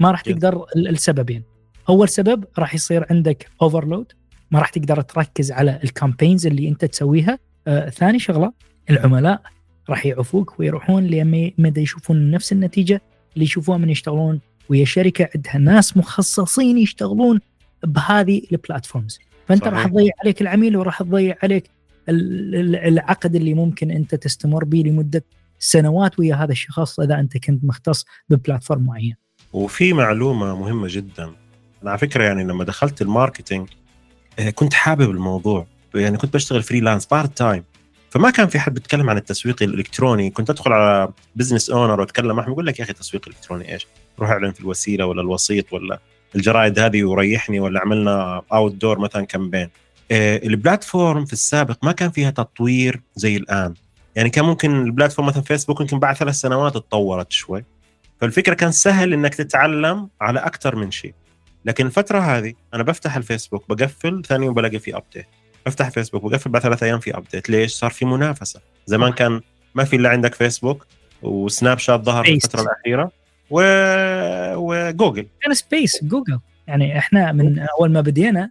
ما 0.00 0.10
راح 0.10 0.20
تقدر 0.20 0.66
السببين. 0.76 1.42
اول 1.88 2.08
سبب 2.08 2.44
راح 2.58 2.74
يصير 2.74 3.06
عندك 3.10 3.50
overload 3.62 4.12
ما 4.54 4.60
راح 4.60 4.68
تقدر 4.68 5.00
تركز 5.00 5.52
على 5.52 5.80
ال 5.84 5.90
campaigns 5.90 6.46
اللي 6.46 6.68
انت 6.68 6.84
تسويها. 6.84 7.38
آه 7.66 7.90
ثاني 7.90 8.18
شغلة 8.18 8.52
العملاء 8.90 9.42
راح 9.90 10.06
يعفوك 10.06 10.60
ويروحون 10.60 11.06
لما 11.06 11.50
مدى 11.58 11.80
يشوفون 11.80 12.30
نفس 12.30 12.52
النتيجة 12.52 13.02
اللي 13.34 13.44
يشوفوها 13.44 13.78
من 13.78 13.90
يشتغلون 13.90 14.40
ويا 14.68 14.84
شركة. 14.84 15.28
عندها 15.34 15.58
ناس 15.58 15.96
مخصصين 15.96 16.78
يشتغلون 16.78 17.40
بهذه 17.84 18.42
ال 18.52 18.59
platforms 18.59 19.18
فأنت 19.48 19.68
راح 19.68 19.86
تضيع 19.86 20.12
عليك 20.22 20.42
العميل 20.42 20.76
وراح 20.76 21.02
تضيع 21.02 21.36
عليك 21.42 21.70
العقد 22.08 23.34
اللي 23.34 23.54
ممكن 23.54 23.90
أنت 23.90 24.14
تستمر 24.14 24.64
به 24.64 24.78
لمدة 24.78 25.24
سنوات 25.58 26.18
ويا 26.18 26.34
هذا 26.34 26.52
الشخص 26.52 27.00
إذا 27.00 27.20
أنت 27.20 27.36
كنت 27.36 27.64
مختص 27.64 28.04
ب 28.28 28.34
platform 28.34 28.86
معين. 28.86 29.14
وفي 29.52 29.92
معلومة 29.92 30.56
مهمة 30.56 30.86
جدا. 30.90 31.24
أنا 31.82 31.90
على 31.90 31.98
فكرة 31.98 32.24
يعني 32.24 32.44
لما 32.44 32.64
دخلت 32.64 33.02
ال 33.02 33.09
marketing 33.09 33.68
كنت 34.54 34.74
حابب 34.74 35.10
الموضوع. 35.10 35.66
يعني 35.94 36.16
كنت 36.16 36.34
بشتغل 36.34 36.62
freelance 36.62 37.06
part 37.06 37.38
time 37.38 37.64
فما 38.10 38.30
كان 38.30 38.48
في 38.48 38.58
حد 38.58 38.74
بيتكلم 38.74 39.10
عن 39.10 39.16
التسويق 39.16 39.62
الإلكتروني. 39.62 40.30
كنت 40.30 40.50
أدخل 40.50 40.72
على 40.72 41.08
business 41.36 41.70
owner 41.70 42.00
وأتكلم 42.00 42.36
معهم. 42.36 42.52
يقول 42.52 42.66
لك 42.66 42.78
يا 42.78 42.84
أخي 42.84 42.92
تسويق 42.92 43.28
إلكتروني 43.28 43.72
إيش؟ 43.72 43.86
روح 44.18 44.30
أعلن 44.30 44.52
في 44.52 44.60
الوسيلة 44.60 45.06
ولا 45.06 45.20
الوسيط 45.20 45.72
ولا 45.72 45.98
الجرائد 46.36 46.78
هذه 46.78 47.04
وريحني 47.04 47.60
ولا 47.60 47.80
عملنا 47.80 48.42
outdoor 48.52 48.98
مثلا 48.98 49.24
campaign 49.24 49.70
آه، 50.10 50.36
ال 50.36 50.46
platform 50.46 51.24
في 51.24 51.32
السابق 51.32 51.76
ما 51.82 51.92
كان 51.92 52.10
فيها 52.10 52.30
تطوير 52.30 53.00
زي 53.16 53.36
الآن. 53.36 53.74
يعني 54.16 54.30
كان 54.30 54.44
ممكن 54.44 54.82
ال 54.82 54.87
platform 54.87 55.28
مثلا 55.28 55.42
فيسبوك 55.42 55.80
يمكن 55.80 55.98
بعد 55.98 56.16
ثلاث 56.16 56.34
سنوات 56.34 56.76
اتطورت 56.76 57.32
شوي. 57.32 57.64
فالفكرة 58.20 58.54
كان 58.54 58.72
سهل 58.72 59.12
إنك 59.12 59.34
تتعلم 59.34 60.08
على 60.20 60.40
أكثر 60.40 60.76
من 60.76 60.90
شيء. 60.90 61.14
لكن 61.64 61.86
الفترة 61.86 62.18
هذه 62.18 62.54
أنا 62.74 62.82
بفتح 62.82 63.16
الفيسبوك 63.16 63.68
بقفل 63.68 64.22
ثاني 64.24 64.46
يوم 64.46 64.54
بلاقي 64.54 64.78
في 64.78 64.96
update 64.96 65.26
افتح 65.66 65.88
فيسبوك 65.88 66.22
بقفل 66.22 66.50
بعد 66.50 66.62
ثلاث 66.62 66.82
أيام 66.82 67.00
في 67.00 67.16
update 67.16 67.50
ليش؟ 67.50 67.72
صار 67.72 67.90
في 67.90 68.04
منافسة. 68.04 68.60
زمان 68.86 69.12
كان 69.12 69.40
ما 69.74 69.84
في 69.84 69.96
إلا 69.96 70.08
عندك 70.08 70.34
فيسبوك 70.34 70.86
وسناب 71.22 71.78
شات 71.78 72.00
ظهر 72.00 72.24
في 72.24 72.32
الفترة 72.32 72.62
الأخيرة 72.62 73.10
و... 73.50 73.62
وجوجل. 74.54 75.26
كان 75.42 75.54
space 75.54 76.04
جوجل. 76.04 76.38
يعني 76.66 76.98
إحنا 76.98 77.32
من 77.32 77.58
أول 77.58 77.92
ما 77.92 78.00
بدينا 78.00 78.50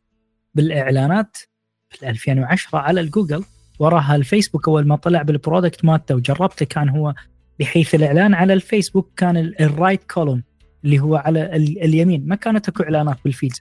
بالإعلانات 0.56 1.38
في 1.90 2.10
2010 2.10 2.80
على 2.80 3.02
الجوجل 3.02 3.44
وراها 3.80 4.16
الفيسبوك 4.16 4.68
أول 4.68 4.88
ما 4.88 4.96
طلع 4.96 5.22
بال 5.22 5.36
product 5.36 5.86
مالته 5.86 6.16
وجربته 6.16 6.66
كان 6.66 6.90
هو 6.90 7.14
بحيث 7.60 7.96
الإعلان 7.96 8.34
على 8.34 8.54
الفيسبوك 8.54 9.12
كان 9.18 9.38
ال 9.60 9.67
right 9.67 10.04
column 10.04 10.44
اللي 10.86 11.00
هو 11.00 11.16
على 11.16 11.56
اليمين. 11.56 12.28
ما 12.28 12.36
كانت 12.36 12.68
اكو 12.68 12.84
إعلانات 12.84 13.18
بال 13.24 13.32
feed. 13.32 13.54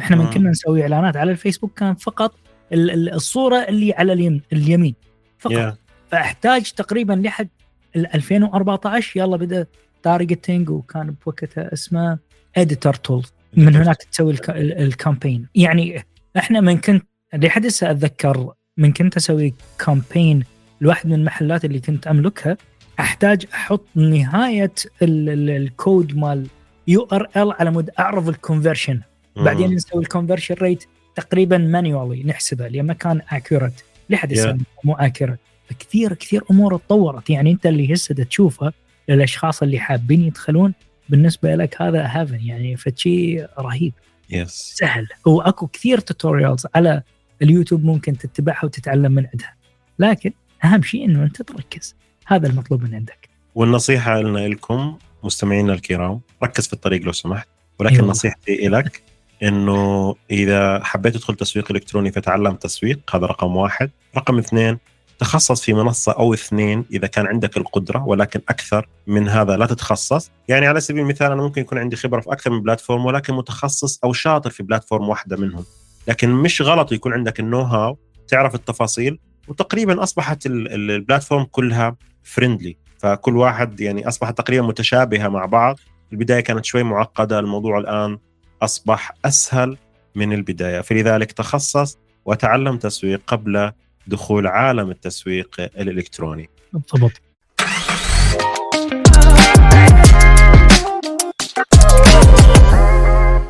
إحنا 0.00 0.16
من 0.16 0.30
كنا 0.30 0.50
نسوي 0.50 0.82
إعلانات 0.82 1.16
على 1.16 1.30
الفيسبوك 1.30 1.78
كان 1.78 1.94
فقط 1.94 2.34
الصورة 2.72 3.56
اللي 3.56 3.92
على 3.92 4.40
اليمين. 4.52 4.94
فقط. 5.38 5.52
Yeah. 5.52 5.76
فأحتاج 6.10 6.70
تقريبا 6.72 7.12
لحد 7.12 7.48
2014 7.96 9.20
يلا 9.20 9.36
بدأ 9.36 9.66
targeting 10.02 10.70
وكان 10.70 11.14
بوقتها 11.26 11.72
اسمه 11.72 12.18
editor 12.56 12.94
tool 12.94 13.26
من 13.56 13.76
هناك 13.76 13.96
تسوي 13.96 14.36
ال 14.58 14.68
campaign 14.68 15.46
يعني 15.54 16.04
إحنا 16.36 16.60
من 16.60 16.78
كنت 16.78 17.04
لحد 17.34 17.66
هسه 17.66 17.90
أتذكر 17.90 18.52
من 18.76 18.92
كنت 18.92 19.16
أسوي 19.16 19.54
campaign 19.78 20.44
لواحد 20.80 21.06
من 21.06 21.14
المحلات 21.14 21.64
اللي 21.64 21.80
كنت 21.80 22.06
أملكها 22.06 22.56
أحتاج 23.00 23.46
أحط 23.54 23.84
نهاية 23.94 24.72
الكود 25.02 26.16
مال 26.16 26.46
URL 26.88 27.52
على 27.52 27.70
مود 27.70 27.90
اعرف 27.98 28.28
ال 28.28 28.35
conversion 28.35 29.00
بعدين 29.36 29.74
نسوي 29.74 30.02
ال 30.02 30.07
conversion 30.07 30.54
rate 30.54 30.84
تقريبا 31.14 31.58
manually 31.58 32.24
نحسبه 32.24 32.68
لأن 32.68 32.86
ما 32.86 32.94
كان 32.94 33.20
accurate 33.30 33.82
لحد 34.10 34.32
هسه 34.32 34.52
yeah. 34.52 34.84
مو 34.84 34.94
accurate 34.94 35.38
فكثير 35.70 36.14
كثير 36.14 36.44
أمور 36.50 36.76
تطورت. 36.76 37.30
يعني 37.30 37.50
أنت 37.50 37.66
اللي 37.66 37.94
هسه 37.94 38.14
تشوفه 38.14 38.72
للأشخاص 39.08 39.62
اللي 39.62 39.78
حابين 39.78 40.24
يدخلون 40.24 40.74
بالنسبة 41.08 41.54
لك 41.54 41.82
هذا 41.82 42.06
heaven 42.06 42.40
يعني 42.40 42.76
فشي 42.76 43.42
رهيب. 43.42 43.92
yes 44.30 44.48
yes. 44.48 44.78
سهل. 44.78 45.06
واكو 45.26 45.66
كثير 45.66 45.98
tutorials 45.98 46.66
على 46.74 47.02
اليوتيوب 47.42 47.84
ممكن 47.84 48.18
تتبعها 48.18 48.64
وتتعلم 48.64 49.12
من 49.12 49.26
عندها. 49.32 49.54
لكن 49.98 50.32
أهم 50.64 50.82
شيء 50.82 51.04
إنه 51.04 51.22
أنت 51.22 51.42
تركز. 51.42 51.94
هذا 52.26 52.48
المطلوب 52.48 52.82
من 52.82 52.94
عندك. 52.94 53.28
والنصيحة 53.54 54.20
لنا 54.20 54.48
لكم 54.48 54.98
مستمعينا 55.24 55.72
الكرام 55.72 56.20
ركز 56.42 56.66
في 56.66 56.72
الطريق 56.72 57.02
لو 57.02 57.12
سمحت 57.12 57.48
ولكن 57.78 57.96
أيوة. 57.96 58.08
نصيحتي 58.08 58.68
لك 58.68 59.02
إنه 59.42 60.14
إذا 60.30 60.84
حبيت 60.84 61.14
تدخل 61.14 61.34
تسويق 61.34 61.70
إلكتروني 61.70 62.12
فتعلم 62.12 62.54
تسويق 62.54 63.16
هذا 63.16 63.26
رقم 63.26 63.56
واحد. 63.56 63.90
رقم 64.16 64.38
اثنين 64.38 64.78
تخصص 65.18 65.62
في 65.62 65.72
منصة 65.72 66.12
أو 66.12 66.34
اثنين 66.34 66.84
إذا 66.92 67.06
كان 67.06 67.26
عندك 67.26 67.56
القدرة 67.56 68.04
ولكن 68.06 68.40
أكثر 68.48 68.88
من 69.06 69.28
هذا 69.28 69.56
لا 69.56 69.66
تتخصص. 69.66 70.30
يعني 70.48 70.66
على 70.66 70.80
سبيل 70.80 71.02
المثال 71.02 71.32
أنا 71.32 71.42
ممكن 71.42 71.60
يكون 71.60 71.78
عندي 71.78 71.96
خبرة 71.96 72.20
في 72.20 72.32
أكثر 72.32 72.50
من 72.50 72.62
بلاتفورم 72.62 73.06
ولكن 73.06 73.34
متخصص 73.34 74.00
أو 74.04 74.12
شاطر 74.12 74.50
في 74.50 74.62
بلاتفورم 74.62 75.08
واحدة 75.08 75.36
منهم. 75.36 75.64
لكن 76.08 76.30
مش 76.30 76.62
غلط 76.62 76.92
يكون 76.92 77.12
عندك 77.12 77.40
النو 77.40 77.60
هاو 77.60 77.98
تعرف 78.28 78.54
التفاصيل 78.54 79.18
وتقريبا 79.48 80.02
أصبحت 80.02 80.46
البلاتفورم 80.46 81.44
كلها 81.44 81.96
فريندلي 82.22 82.76
فكل 82.98 83.36
واحد 83.36 83.80
يعني 83.80 84.08
أصبحت 84.08 84.38
تقريبا 84.38 84.66
متشابهة 84.66 85.28
مع 85.28 85.46
بعض. 85.46 85.78
البداية 86.12 86.40
كانت 86.40 86.64
شوي 86.64 86.82
معقدة 86.82 87.38
الموضوع 87.38 87.78
الآن 87.78 88.18
أصبح 88.62 89.12
أسهل 89.24 89.76
من 90.14 90.32
البداية. 90.32 90.80
فلذلك 90.80 91.32
تخصص 91.32 91.98
وتعلم 92.24 92.76
تسويق 92.76 93.22
قبل 93.26 93.72
دخول 94.06 94.46
عالم 94.46 94.90
التسويق 94.90 95.60
الإلكتروني. 95.60 96.48
بالضبط. 96.72 97.22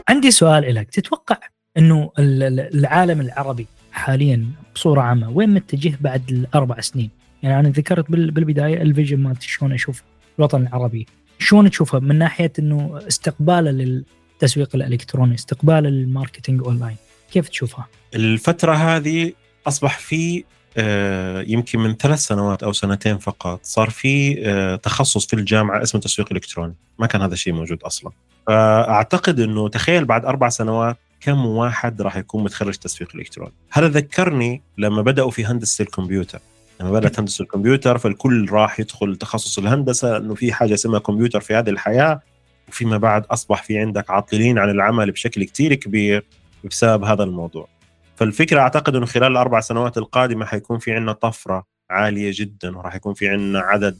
عندي 0.08 0.30
سؤال 0.30 0.74
لك 0.74 0.90
تتوقع 0.90 1.36
إنه 1.78 2.10
العالم 2.18 3.20
العربي 3.20 3.66
حاليا 3.92 4.46
بصورة 4.74 5.00
عامة 5.00 5.30
وين 5.30 5.54
متجه 5.54 5.98
بعد 6.00 6.30
الأربع 6.30 6.80
سنين؟ 6.80 7.17
يعني 7.42 7.60
أنا 7.60 7.68
ذكرت 7.68 8.10
بالبداية 8.10 8.82
ال 8.82 8.87
vision 8.87 9.18
مالت 9.18 9.42
شلون 9.42 9.72
أشوف 9.72 10.02
الوطن 10.38 10.62
العربي. 10.62 11.06
شلون 11.38 11.70
تشوفه 11.70 11.98
من 11.98 12.18
ناحية 12.18 12.52
إنه 12.58 13.00
استقباله 13.08 13.70
للتسويق 13.70 14.74
الإلكتروني 14.74 15.34
استقبال 15.34 15.86
ال 15.86 15.94
marketing 15.94 16.62
online. 16.62 16.96
كيف 17.32 17.48
تشوفها؟ 17.48 17.86
الفترة 18.14 18.74
هذه 18.74 19.32
أصبح 19.66 19.98
في 19.98 20.44
آه، 20.76 21.44
يمكن 21.46 21.78
من 21.78 21.94
ثلاث 21.94 22.18
سنوات 22.18 22.62
أو 22.62 22.72
سنتين 22.72 23.18
فقط 23.18 23.60
صار 23.62 23.90
في 23.90 24.42
آه، 24.46 24.76
تخصص 24.76 25.26
في 25.26 25.34
الجامعة 25.34 25.82
اسمه 25.82 26.00
تسويق 26.00 26.32
إلكتروني. 26.32 26.74
ما 26.98 27.06
كان 27.06 27.22
هذا 27.22 27.34
الشيء 27.34 27.52
موجود 27.52 27.82
أصلا. 27.82 28.12
فأعتقد 28.46 29.40
إنه 29.40 29.68
تخيل 29.68 30.04
بعد 30.04 30.24
أربع 30.24 30.48
سنوات 30.48 30.96
كم 31.20 31.46
واحد 31.46 32.02
راح 32.02 32.16
يكون 32.16 32.44
متخرج 32.44 32.74
تسويق 32.74 33.16
إلكتروني. 33.16 33.52
هذا 33.70 33.88
ذكرني 33.88 34.62
لما 34.78 35.02
بدأوا 35.02 35.30
في 35.30 35.44
هندسة 35.44 35.82
الكمبيوتر؟ 35.82 36.40
لما 36.80 36.90
بدأت 36.90 37.18
هندسه 37.18 37.42
الكمبيوتر 37.42 37.98
فالكل 37.98 38.50
راح 38.50 38.80
يدخل 38.80 39.16
تخصص 39.16 39.58
الهندسة 39.58 40.16
إنه 40.16 40.34
في 40.34 40.52
حاجة 40.52 40.74
اسمها 40.74 40.98
كمبيوتر 40.98 41.40
في 41.40 41.54
هذه 41.54 41.70
الحياة. 41.70 42.20
وفيما 42.68 42.96
بعد 42.98 43.26
أصبح 43.26 43.62
في 43.62 43.78
عندك 43.78 44.10
عاطلين 44.10 44.58
عن 44.58 44.70
العمل 44.70 45.10
بشكل 45.10 45.44
كثير 45.44 45.74
كبير 45.74 46.26
بسبب 46.64 47.04
هذا 47.04 47.24
الموضوع. 47.24 47.68
فالفكرة 48.16 48.60
أعتقد 48.60 48.96
إنه 48.96 49.06
خلال 49.06 49.32
الأربع 49.32 49.60
سنوات 49.60 49.98
القادمة 49.98 50.44
حيكون 50.44 50.78
في 50.78 50.92
عندنا 50.92 51.12
طفرة 51.12 51.64
عالية 51.90 52.30
جدا 52.34 52.76
وراح 52.76 52.94
يكون 52.94 53.14
في 53.14 53.28
عندنا 53.28 53.60
عدد 53.60 53.98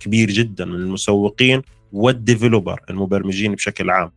كبير 0.00 0.30
جدا 0.30 0.64
من 0.64 0.74
المسوقين 0.74 1.62
والديفلوبر 1.92 2.80
المبرمجين 2.90 3.54
بشكل 3.54 3.90
عام. 3.90 4.12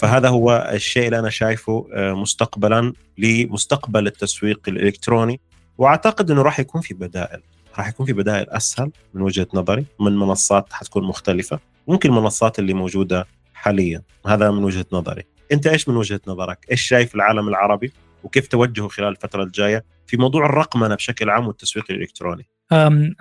فهذا 0.00 0.28
هو 0.28 0.70
الشيء 0.74 1.06
اللي 1.06 1.18
أنا 1.18 1.30
شايفه 1.30 1.88
آه، 1.94 2.12
مستقبلا 2.12 2.92
لمستقبل 3.18 4.06
التسويق 4.06 4.60
الإلكتروني. 4.68 5.40
وأعتقد 5.78 6.30
إنه 6.30 6.42
راح 6.42 6.60
يكون 6.60 6.80
في 6.80 6.94
بدائل. 6.94 7.40
راح 7.78 7.88
يكون 7.88 8.06
في 8.06 8.12
بدائل 8.12 8.50
أسهل 8.50 8.90
من 9.14 9.22
وجهة 9.22 9.46
نظري 9.54 9.86
من 10.00 10.16
منصات 10.16 10.72
حتكون 10.72 11.04
مختلفة. 11.04 11.58
ممكن 11.88 12.08
المنصات 12.08 12.58
اللي 12.58 12.74
موجودة 12.74 13.26
حاليا 13.54 14.02
هذا 14.26 14.50
من 14.50 14.64
وجهة 14.64 14.86
نظري. 14.92 15.22
أنت 15.52 15.66
إيش 15.66 15.88
من 15.88 15.96
وجهة 15.96 16.20
نظرك؟ 16.26 16.66
إيش 16.70 16.82
شايف 16.82 17.14
العالم 17.14 17.48
العربي؟ 17.48 17.92
وكيف 18.24 18.46
توجهه 18.46 18.88
خلال 18.88 19.08
الفترة 19.08 19.42
الجاية 19.42 19.84
في 20.06 20.16
موضوع 20.16 20.46
الرقمنة 20.46 20.94
بشكل 20.94 21.30
عام 21.30 21.46
والتسويق 21.46 21.84
الإلكتروني؟ 21.90 22.46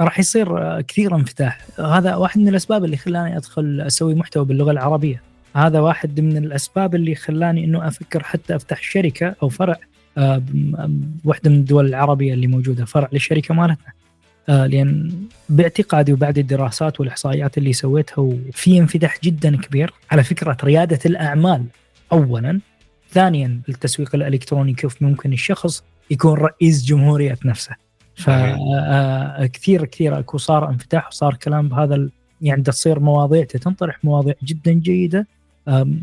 راح 0.02 0.20
يصير 0.20 0.82
كثير 0.82 1.16
انفتاح. 1.16 1.66
هذا 1.80 2.16
واحد 2.16 2.40
من 2.40 2.48
الأسباب 2.48 2.86
اللي 2.86 2.98
خلاني 2.98 3.38
أدخل 3.38 3.82
أسوي 3.88 4.16
محتوى 4.16 4.46
باللغة 4.46 4.72
العربية. 4.72 5.22
هذا 5.56 5.80
واحد 5.80 6.20
من 6.20 6.38
الأسباب 6.38 6.96
اللي 6.96 7.16
خلاني 7.16 7.66
إنه 7.66 7.88
أفكر 7.88 8.24
حتى 8.24 8.56
أفتح 8.56 8.82
شركة 8.82 9.36
أو 9.44 9.50
فرع 9.50 9.78
واحدة 11.24 11.50
من 11.50 11.56
الدول 11.56 11.86
العربية 11.86 12.34
اللي 12.34 12.48
موجودة 12.48 12.86
فرع 12.86 13.10
للشركة 13.14 13.54
مالتنا. 13.54 13.94
آه 14.50 14.66
لأن 14.66 15.12
باعتقادي 15.50 16.14
وبعد 16.14 16.38
الدراسات 16.38 17.00
والإحصائيات 17.00 17.58
اللي 17.58 17.74
سويتها 17.74 18.22
وفي 18.22 18.78
انفتاح 18.78 19.18
جدا 19.24 19.58
كبير. 19.58 19.94
على 20.12 20.24
فكرة 20.24 20.58
ريادة 20.64 21.00
الأعمال 21.06 21.66
اولا. 22.12 22.60
ثانيا 23.12 23.62
التسويق 23.70 24.16
الإلكتروني 24.16 24.74
كيف 24.74 25.02
ممكن 25.02 25.34
الشخص 25.34 25.84
يكون 26.12 26.34
رئيس 26.34 26.86
جمهورية 26.86 27.38
نفسه. 27.46 27.76
فكثير 28.16 29.82
آه، 29.82 29.86
كثير 29.86 30.20
أكو 30.20 30.38
صار 30.38 30.70
انفتاح 30.70 31.08
وصار 31.08 31.34
كلام 31.34 31.70
بهذا 31.70 32.10
يعني 32.42 32.64
تصير 32.64 33.00
مواضيع 33.00 33.44
تنطرح 33.44 34.06
مواضيع 34.06 34.34
جدا 34.44 34.72
جيدة. 34.72 35.28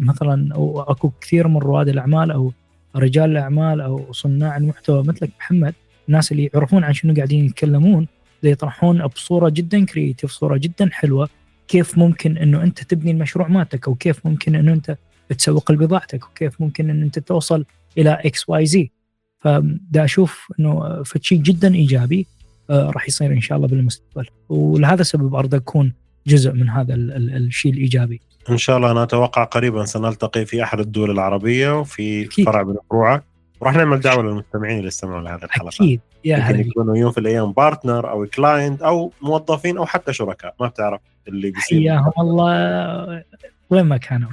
مثلا 0.01 0.49
أكو 0.89 1.13
كثير 1.21 1.49
من 1.49 1.59
رواد 1.59 1.89
الأعمال 1.89 2.31
أو 2.31 2.53
رجال 2.97 3.31
الأعمال 3.31 3.81
أو 3.81 4.13
صناع 4.13 4.57
المحتوى 4.57 5.05
مثلك 5.05 5.31
محمد 5.39 5.75
الناس 6.09 6.33
اللي 6.33 6.51
يعرفون 6.55 6.85
عن 6.85 6.93
شنو 6.93 7.15
قاعدين 7.15 7.45
يتكلمون 7.45 8.07
يطرحون 8.43 9.07
بصوره 9.07 9.49
جدا 9.49 9.85
كريتيف 9.85 10.31
صورة 10.31 10.57
جدا 10.57 10.91
حلوة 10.93 11.29
كيف 11.69 11.99
ممكن 11.99 12.37
إنه 12.37 12.63
أنت 12.63 12.83
تبني 12.83 13.11
المشروع 13.11 13.49
مالتك 13.49 13.89
أو 13.89 13.95
كيف 13.95 14.27
ممكن 14.27 14.55
إنه 14.55 14.73
أنت 14.73 14.97
تسوق 15.39 15.73
لبضاعتك 15.73 16.25
وكيف 16.25 16.61
ممكن 16.61 16.91
انه 16.91 17.07
أنت 17.07 17.19
توصل 17.19 17.65
إلى 17.99 18.19
X 18.25 18.49
Y 18.49 18.67
Z 18.67 18.91
فدا 19.39 20.05
أشوف 20.05 20.53
إنه 20.61 21.03
فشي 21.03 21.37
جدا 21.37 21.75
إيجابي 21.75 22.27
آه، 22.71 22.91
راح 22.91 23.09
يصير 23.09 23.33
إن 23.33 23.41
شاء 23.41 23.57
الله 23.57 23.69
بالمستقبل. 23.69 24.27
ولهذا 24.49 25.01
السبب 25.01 25.35
اريد 25.35 25.55
اكون 25.55 25.93
جزء 26.27 26.53
من 26.53 26.69
هذا 26.69 26.95
الشيء 26.95 27.73
الإيجابي. 27.73 28.21
إن 28.51 28.59
شاء 28.59 28.77
الله 28.77 28.91
أنا 28.91 29.03
أتوقع 29.03 29.45
قريبا 29.45 29.85
سنلتقي 29.85 30.47
في 30.47 30.63
أحد 30.63 30.81
الدول 30.81 31.11
العربية 31.11 31.79
وفي 31.79 32.25
أكيد. 32.25 32.45
فرع 32.47 32.63
من 32.63 32.77
فروعك 32.91 33.25
وراح 33.61 33.75
نعمل 33.75 34.01
دعوة 34.01 34.23
للمستمعين 34.23 34.77
اللي 34.77 34.89
يستمعون 34.89 35.25
لهذه 35.25 35.45
الحلقة. 35.45 35.69
أكيد 35.69 36.01
يا 36.25 36.37
هلا 36.37 36.61
يكونوا 36.61 36.97
يوم 36.97 37.13
في 37.13 37.19
الأيام 37.19 37.53
partner 37.53 38.11
أو 38.11 38.27
client 38.27 38.83
أو 38.83 39.13
موظفين 39.23 39.77
أو 39.77 39.87
حتى 39.87 40.13
شركاء 40.13 40.55
ما 40.61 40.67
بتعرف 40.67 41.01
اللي 41.29 41.51
بيصير. 41.51 41.81
حياهم 41.81 42.13
الله 42.19 43.25
وين 43.71 43.85
ما 43.85 43.97
كانوا. 43.97 44.31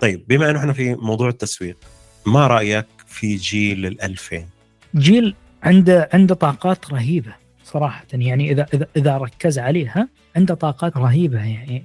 طيب 0.00 0.24
بما 0.28 0.50
إنه 0.50 0.58
إحنا 0.58 0.72
في 0.72 0.94
موضوع 0.94 1.28
التسويق 1.28 1.76
ما 2.26 2.46
رأيك 2.46 2.86
في 3.06 3.36
جيل 3.36 3.98
ال2000 4.00 4.34
جيل 4.96 5.34
عنده 5.62 6.08
عنده 6.12 6.34
طاقات 6.34 6.92
رهيبة 6.92 7.32
صراحة. 7.64 8.04
يعني 8.12 8.50
إذا 8.52 8.66
إذا 8.74 8.86
إذا 8.96 9.16
ركز 9.16 9.58
عليها 9.58 10.08
عنده 10.36 10.54
طاقات 10.54 10.96
رهيبة 10.96 11.38
يعني. 11.38 11.84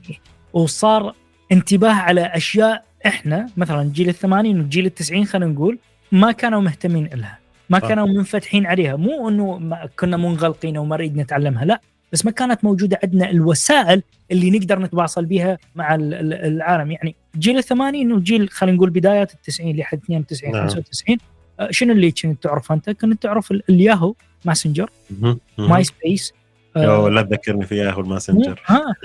وصار 0.53 1.15
انتباه 1.51 1.93
على 1.93 2.21
أشياء 2.21 2.83
إحنا 3.05 3.49
مثلا 3.57 3.91
جيل 3.93 4.09
الثمانين 4.09 4.59
وجيل 4.59 4.85
التسعين 4.85 5.25
خلينا 5.25 5.51
نقول 5.53 5.79
ما 6.11 6.31
كانوا 6.31 6.61
مهتمين 6.61 7.09
لها 7.13 7.39
ما 7.69 7.79
كانوا 7.79 8.07
منفتحين 8.07 8.65
عليها. 8.65 8.95
مو 8.95 9.29
إنه 9.29 9.85
كنا 9.99 10.17
منغلقين 10.17 10.77
وما 10.77 10.95
نريد 10.95 11.17
نتعلمها 11.17 11.65
لا. 11.65 11.81
بس 12.11 12.25
ما 12.25 12.31
كانت 12.31 12.63
موجودة 12.63 12.99
عندنا 13.03 13.29
الوسائل 13.29 14.03
اللي 14.31 14.51
نقدر 14.51 14.79
نتواصل 14.79 15.25
بها 15.25 15.57
مع 15.75 15.95
العالم. 15.95 16.91
يعني 16.91 17.15
جيل 17.37 17.57
الثمانين 17.57 18.13
وجيل 18.13 18.49
خلينا 18.49 18.77
نقول 18.77 18.89
بدايات 18.89 19.33
التسعين 19.33 19.77
لحد 19.77 19.97
92 19.97 20.51
نعم. 20.51 20.67
95 20.67 21.17
آه، 21.17 21.36
شنو 21.69 21.93
اللي 21.93 22.11
كنت 22.11 22.43
تعرف 22.43 22.71
أنت؟ 22.71 22.89
كنت 22.89 23.23
تعرف 23.23 23.51
الياهو 23.51 24.13
ماسنجر 24.45 24.89
ماي 25.57 25.83
سبيس 25.83 26.33
آه 26.77 27.09
لا 27.09 27.21
تذكرني 27.21 27.65
في 27.65 27.77
ياهو 27.77 28.01
الماسنجر. 28.01 28.61
ها 28.65 28.95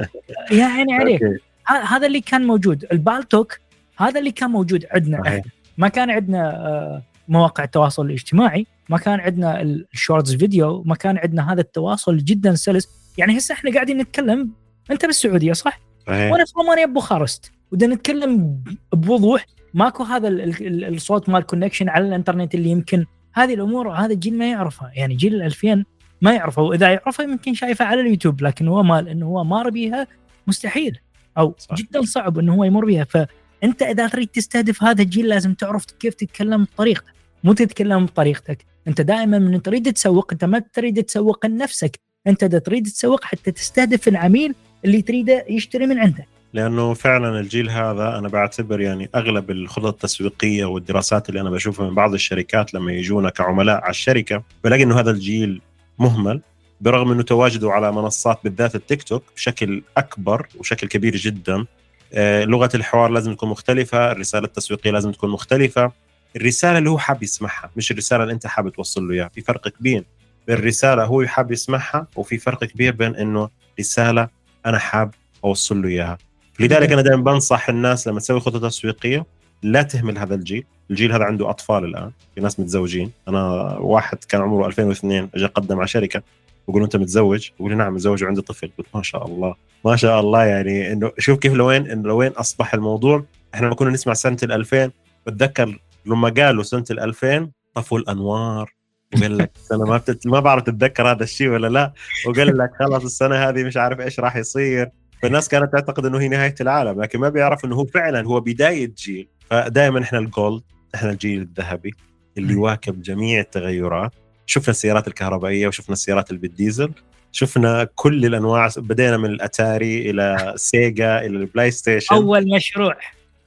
يا 0.51 0.65
عيني 0.65 0.95
عليك. 0.95 1.23
هذا 1.67 2.07
اللي 2.07 2.21
كان 2.21 2.47
موجود 2.47 2.87
البالتوك 2.93 3.59
هذا 3.97 4.19
اللي 4.21 4.31
كان 4.33 4.51
موجود 4.51 4.87
عندنا 4.91 5.43
ما 5.79 5.89
كان 5.89 6.11
عندنا 6.11 6.67
آه 6.67 7.03
مواقع 7.29 7.65
التواصل 7.65 8.07
الاجتماعي 8.07 8.67
ما 8.89 8.99
كان 8.99 9.21
عندنا 9.21 9.63
ال 9.63 9.73
shorts 9.73 10.35
video 10.35 10.83
ما 10.87 10.95
كان 10.95 11.19
عندنا 11.19 11.53
هذا 11.53 11.61
التواصل 11.61 12.17
جدا 12.17 12.55
سلس. 12.55 12.89
يعني 13.19 13.39
هسه 13.39 13.53
إحنا 13.53 13.75
قاعدين 13.75 13.99
نتكلم 13.99 14.51
أنت 14.91 15.07
بالسعودية 15.07 15.53
صح؟ 15.53 15.81
وأنا 16.09 16.45
في 16.45 16.53
رومانيا 16.57 16.87
ببوخارست. 16.87 17.53
ودنا 17.73 17.95
نتكلم 17.95 18.63
بوضوح 18.93 19.47
ماكو 19.75 20.03
هذا 20.03 20.29
الصوت 20.63 21.29
مال 21.29 21.43
connection 21.43 21.89
على 21.89 22.09
الإنترنت 22.09 22.55
اللي 22.55 22.71
يمكن 22.71 23.07
هذه 23.35 23.55
الأمور 23.55 23.93
هذا 23.93 24.13
الجيل 24.13 24.39
ما 24.39 24.51
يعرفها 24.51 24.93
يعني 24.95 25.15
جيل 25.15 25.35
ال 25.35 25.43
2000 25.43 25.85
ما 26.23 26.35
يعرفه. 26.35 26.63
وإذا 26.63 26.93
يعرفه 26.93 27.25
يمكن 27.25 27.55
شايفه 27.55 27.85
على 27.85 28.01
اليوتيوب 28.01 28.43
لكن 28.43 28.69
هو 28.69 28.83
مال 28.83 29.09
إنه 29.09 29.27
هو 29.27 29.45
مار 29.45 29.71
بيها 29.71 30.07
مستحيل. 30.47 30.99
أو 31.39 31.55
صح. 31.59 31.77
جدا 31.77 32.03
صعب 32.03 32.39
إنه 32.39 32.55
هو 32.55 32.65
يمر 32.65 32.85
بها 32.85 33.05
فأنت 33.05 33.83
إذا 33.83 34.09
تريد 34.09 34.29
تستهدف 34.29 34.83
هذا 34.83 35.03
الجيل 35.03 35.29
لازم 35.29 35.55
تعرف 35.55 35.85
كيف 35.85 36.15
تتكلم 36.15 36.65
بطريقتك. 36.65 37.13
مو 37.45 37.53
تتكلم 37.53 38.07
بطريقتك. 38.07 38.65
أنت 38.89 39.01
دائما 39.01 39.39
من 39.39 39.63
تريد 39.63 39.93
تسوق 39.93 40.33
أنت 40.33 40.45
ما 40.45 40.59
تريد 40.59 41.03
تسوق 41.03 41.47
لنفسك. 41.47 42.01
أنت 42.27 42.45
تريد 42.45 42.87
تسوق 42.87 43.25
حتى 43.25 43.51
تستهدف 43.51 44.09
العميل 44.09 44.55
اللي 44.85 45.03
تريده 45.03 45.45
يشتري 45.49 45.87
من 45.87 45.99
عندك. 45.99 46.27
لأنه 46.53 46.95
فعلا 46.95 47.41
الجيل 47.41 47.71
هذا 47.71 48.19
أنا 48.19 48.29
بعتبر 48.29 48.81
يعني 48.81 49.11
أغلب 49.15 49.51
الخطط 49.51 49.87
التسويقية 49.87 50.65
والدراسات 50.65 51.29
اللي 51.29 51.41
أنا 51.41 51.51
بشوفها 51.51 51.89
من 51.89 51.95
بعض 51.95 52.15
الشركات 52.15 52.75
لما 52.75 52.93
يجونا 52.93 53.31
كعملاء 53.31 53.81
على 53.83 53.91
الشركة 53.91 54.43
بلاقي 54.65 54.83
إنه 54.83 55.01
هذا 55.01 55.11
الجيل 55.11 55.61
مهمل 55.99 56.41
برغم 56.81 57.13
إنه 57.13 57.23
تواجده 57.23 57.71
على 57.71 57.93
منصات 57.93 58.39
بالذات 58.45 58.75
التيك 58.75 59.03
توك 59.03 59.23
بشكل 59.37 59.83
أكبر 59.97 60.47
وشكل 60.59 60.89
كبير 60.89 61.17
جدا. 61.17 61.67
آه، 62.15 62.45
لغة 62.45 62.71
الحوار 62.75 63.11
لازم 63.11 63.35
تكون 63.35 63.49
مختلفة 63.49 64.13
الرسالة 64.13 64.47
التسويقية 64.47 64.91
لازم 64.91 65.13
تكون 65.13 65.31
مختلفة. 65.31 65.93
الرسالة 66.37 66.79
اللي 66.79 66.91
هو 66.91 66.99
حاب 66.99 67.23
يسمعها 67.23 67.71
مش 67.77 67.91
الرسالة 67.91 68.23
اللي 68.23 68.35
أنت 68.35 68.47
حابب 68.47 68.69
توصل 68.69 69.09
له 69.09 69.15
إياها 69.15 69.29
في 69.29 69.41
فرق 69.41 69.69
كبير. 69.69 70.05
بين 70.47 70.57
الرسالة 70.57 71.05
هو 71.05 71.27
حاب 71.27 71.53
يسمعها 71.53 72.07
وفي 72.17 72.39
فرق 72.39 72.65
كبير 72.65 72.95
بين 72.95 73.17
إنه 73.17 73.49
رسالة 73.81 74.29
أنا 74.67 74.79
حاب 74.79 75.15
أوصل 75.45 75.83
له 75.83 75.89
إياها. 75.89 76.19
لذلك 76.61 76.93
أنا 76.93 77.03
دائما 77.03 77.23
بنصح 77.23 77.69
الناس 77.69 78.09
لما 78.09 78.21
تسوي 78.21 78.41
خطة 78.41 78.69
تسويقية 78.69 79.27
لا 79.63 79.83
تهمل 79.83 80.19
هذا 80.19 80.35
الجيل. 80.35 80.65
الجيل 80.91 81.13
هذا 81.13 81.25
عنده 81.25 81.51
أطفال 81.51 81.85
الآن 81.85 82.11
في 82.35 82.41
ناس 82.41 82.61
متزوجين. 82.61 83.11
أنا 83.29 83.43
واحد 83.79 84.25
كان 84.25 84.41
عمره 84.41 84.67
2002 84.67 85.29
اجى 85.35 85.47
قدم 85.47 85.79
على 85.79 85.89
شركة 85.89 86.23
بقول 86.69 86.83
أنت 86.83 86.97
متزوج؟ 86.97 87.51
بقول 87.59 87.77
نعم 87.77 87.95
متزوج 87.95 88.25
وعندي 88.25 88.43
طفل. 88.43 88.71
قلت 88.79 88.87
ما 88.95 89.03
شاء 89.03 89.27
الله 89.27 89.55
ما 89.85 89.97
شاء 89.97 90.21
الله 90.21 90.45
يعني 90.45 90.93
إنه 90.93 91.13
شوف 91.19 91.39
كيف 91.39 91.53
لوين 91.53 91.91
إنه 91.91 92.09
لوين 92.09 92.31
أصبح 92.33 92.75
الموضوع. 92.75 93.25
إحنا 93.55 93.67
لما 93.67 93.75
كنا 93.75 93.91
نسمع 93.91 94.15
سنة 94.15 94.37
ال 94.43 94.53
2000 94.53 94.91
بتذكر 95.27 95.79
لما 96.07 96.29
قالوا 96.29 96.63
سنة 96.63 96.85
ال 96.91 97.01
2000 97.01 97.51
طفوا 97.75 97.99
الأنوار. 97.99 98.73
وقال 99.17 99.39
لك 99.39 99.51
أنا 99.73 99.85
ما 99.85 99.97
بتت... 99.97 100.27
ما 100.27 100.41
بعرف 100.41 100.63
تتذكر 100.63 101.11
هذا 101.11 101.23
الشيء 101.23 101.49
ولا 101.49 101.67
لا. 101.67 101.93
وقال 102.27 102.59
لك 102.59 102.71
خلاص 102.79 103.05
السنة 103.05 103.37
هذه 103.37 103.65
مش 103.65 103.77
عارف 103.77 104.01
إيش 104.01 104.21
راح 104.21 104.37
يصير. 104.37 104.91
فالناس 105.23 105.49
كانت 105.49 105.73
تعتقد 105.73 106.07
إنه 106.07 106.21
هي 106.21 106.29
نهاية 106.29 106.55
العالم 106.61 107.03
لكن 107.03 107.19
ما 107.19 107.29
بيعرف 107.29 107.65
إنه 107.65 107.77
هو 107.77 107.85
فعلا 107.85 108.27
هو 108.27 108.41
بداية 108.41 108.93
جيل. 108.99 109.29
فدائما 109.51 110.03
إحنا 110.03 110.19
الجولد 110.19 110.63
إحنا 110.95 111.11
الجيل 111.11 111.41
الذهبي 111.41 111.95
اللي 112.39 112.53
يواكب 112.53 113.03
جميع 113.03 113.41
التغيرات. 113.41 114.13
شفنا 114.47 114.71
السيارات 114.71 115.09
الكهربائية 115.09 115.67
وشفنا 115.69 115.93
السيارات 115.93 116.31
اللي 116.31 116.41
بالديزل 116.41 116.93
شفنا 117.33 117.89
كل 117.95 118.27
الأنواع 118.27 118.69
بدينا 118.77 119.17
من 119.17 119.31
الأتاري 119.31 120.11
إلى 120.11 120.53
سيجا 120.57 121.19
إلى 121.19 121.37
البلاي 121.37 121.71
ستيشن. 121.71 122.15
أول 122.15 122.55
مشروع. 122.55 122.97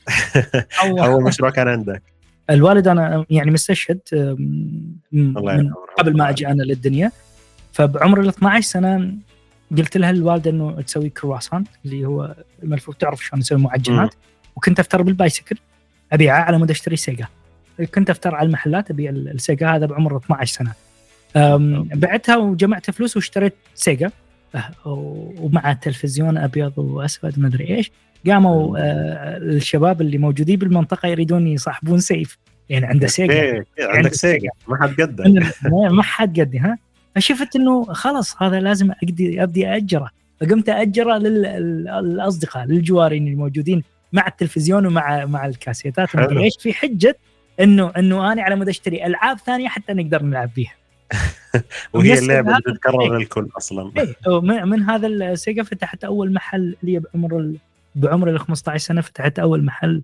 أول, 0.84 1.00
أول 1.00 1.24
مشروع 1.24 1.50
كان 1.50 1.68
عندك. 1.68 2.04
الوالد 2.50 2.88
أنا 2.88 3.26
يعني 3.30 3.52
مستشهد 3.52 4.00
من 5.12 5.34
قبل 5.98 6.18
ما 6.18 6.30
أجي 6.30 6.48
أنا 6.48 6.64
للدنيا. 6.64 7.12
فبعمر 7.72 8.20
ال 8.22 8.28
12 8.28 8.62
سنة 8.62 9.12
قلت 9.78 9.98
لها 9.98 10.10
الوالدة 10.10 10.52
إنه 10.52 10.82
تسوي 10.82 11.10
كرواسون 11.10 11.64
اللي 11.86 12.06
هو 12.06 12.36
الملفوف 12.64 12.96
تعرف 12.96 13.26
شلون 13.26 13.40
نسوي 13.40 13.58
معجنات. 13.58 14.16
وكنت 14.56 14.80
أفتر 14.80 15.02
بالبايسكل 15.02 15.58
أبيعه 16.12 16.42
على 16.42 16.58
مود 16.58 16.70
أشتري 16.70 16.96
سيجا. 16.96 17.28
كنت 17.94 18.10
أفتر 18.10 18.36
على 18.36 18.46
المحلات 18.48 18.92
أبيع 18.92 19.10
السيجا 19.12 19.70
هذا 19.70 19.86
بعمر 19.86 20.18
12 20.18 20.54
سنة. 20.56 20.74
بعتها 21.96 22.38
وجمعت 22.38 22.92
فلوس 22.92 23.16
واشتريت 23.16 23.54
سيجا. 23.76 24.12
أه، 24.56 24.72
ومع 25.40 25.74
تلفزيون 25.74 26.38
أبيض 26.38 26.78
وأسود 26.78 27.40
ما 27.40 27.48
ادري 27.48 27.78
إيش. 27.78 27.92
قاموا 28.28 28.78
آه، 28.78 29.38
الشباب 29.38 30.02
اللي 30.02 30.18
موجودين 30.18 30.60
بالمنطقة 30.60 31.08
يريدون 31.08 31.48
يصاحبون 31.48 32.00
سيف. 32.00 32.38
يعني 32.70 32.86
عنده 32.86 33.08
سيجا. 33.08 33.64
عندك 33.80 34.14
سيجا. 34.14 34.50
ما 34.68 34.78
حد 34.82 35.02
قدك. 35.02 35.54
ما 35.72 36.04
حد 36.04 36.40
قدي 36.40 36.60
ها؟ 36.60 36.78
فشفت 37.16 37.56
إنه 37.56 37.84
خلاص 37.84 38.42
هذا 38.42 38.60
لازم 38.60 38.92
ابدي 39.04 39.44
أبدي 39.44 39.68
اجره 39.68 40.10
فقمت 40.42 40.70
اجره 40.70 41.18
للأصدقاء 41.18 42.66
للجوارين 42.66 43.28
الموجودين 43.28 43.84
مع 44.14 44.28
التلفزيون 44.28 44.86
ومع 44.86 45.26
مع 45.26 45.46
الكاسيتات. 45.46 46.16
إيش 46.16 46.54
في 46.60 46.74
حجة 46.74 47.18
انه 47.60 47.92
إنه 47.98 48.32
أنا 48.32 48.42
على 48.42 48.56
مود 48.56 48.70
أشتري 48.70 49.06
ألعاب 49.06 49.38
ثانية 49.38 49.68
حتى 49.68 49.94
نقدر 49.94 50.24
نلعب 50.24 50.50
بيها. 50.56 50.74
وهي 51.94 52.20
اللعبة 52.20 52.50
اللي 52.50 52.62
تتكرر 52.66 53.18
للكل 53.18 53.48
أصلا. 53.58 53.92
اي 53.98 54.16
من 54.66 54.82
هذا 54.84 55.08
السيجا 55.08 55.64
فتحت 55.64 56.04
أول 56.04 56.34
محل 56.34 56.76
لي 56.84 57.00
بعمر 57.00 57.54
بعمر 57.96 58.30
ال 58.30 58.40
15 58.40 58.86
سنة 58.86 59.02
فتحت 59.02 59.40
أول 59.40 59.64
محل 59.64 60.04